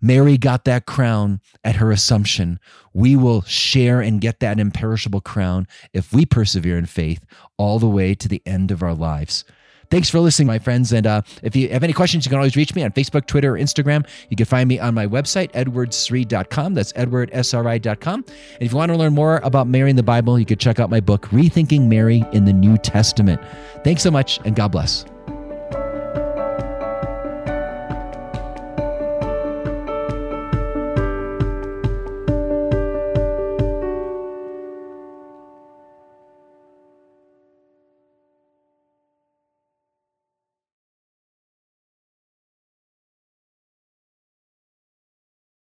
Mary 0.00 0.38
got 0.38 0.64
that 0.64 0.86
crown 0.86 1.40
at 1.62 1.76
her 1.76 1.90
assumption. 1.90 2.58
We 2.94 3.16
will 3.16 3.42
share 3.42 4.00
and 4.00 4.20
get 4.20 4.40
that 4.40 4.58
imperishable 4.58 5.20
crown 5.20 5.66
if 5.92 6.12
we 6.12 6.24
persevere 6.24 6.78
in 6.78 6.86
faith 6.86 7.24
all 7.58 7.78
the 7.78 7.88
way 7.88 8.14
to 8.14 8.28
the 8.28 8.42
end 8.46 8.70
of 8.70 8.82
our 8.82 8.94
lives. 8.94 9.44
Thanks 9.90 10.08
for 10.08 10.20
listening, 10.20 10.46
my 10.46 10.58
friends. 10.58 10.92
And 10.92 11.06
uh, 11.06 11.22
if 11.42 11.56
you 11.56 11.68
have 11.70 11.82
any 11.82 11.92
questions, 11.92 12.24
you 12.24 12.30
can 12.30 12.38
always 12.38 12.56
reach 12.56 12.74
me 12.74 12.84
on 12.84 12.92
Facebook, 12.92 13.26
Twitter, 13.26 13.54
or 13.54 13.58
Instagram. 13.58 14.06
You 14.28 14.36
can 14.36 14.46
find 14.46 14.68
me 14.68 14.78
on 14.78 14.94
my 14.94 15.06
website, 15.06 15.50
edwardsri.com. 15.52 16.74
That's 16.74 16.92
edwardsri.com. 16.92 18.24
And 18.24 18.62
if 18.62 18.70
you 18.70 18.76
want 18.76 18.92
to 18.92 18.96
learn 18.96 19.14
more 19.14 19.38
about 19.38 19.66
Mary 19.66 19.90
in 19.90 19.96
the 19.96 20.02
Bible, 20.02 20.38
you 20.38 20.46
can 20.46 20.58
check 20.58 20.78
out 20.78 20.90
my 20.90 21.00
book, 21.00 21.26
Rethinking 21.28 21.88
Mary 21.88 22.24
in 22.32 22.44
the 22.44 22.52
New 22.52 22.78
Testament. 22.78 23.40
Thanks 23.82 24.02
so 24.02 24.10
much, 24.10 24.38
and 24.44 24.54
God 24.54 24.68
bless. 24.68 25.04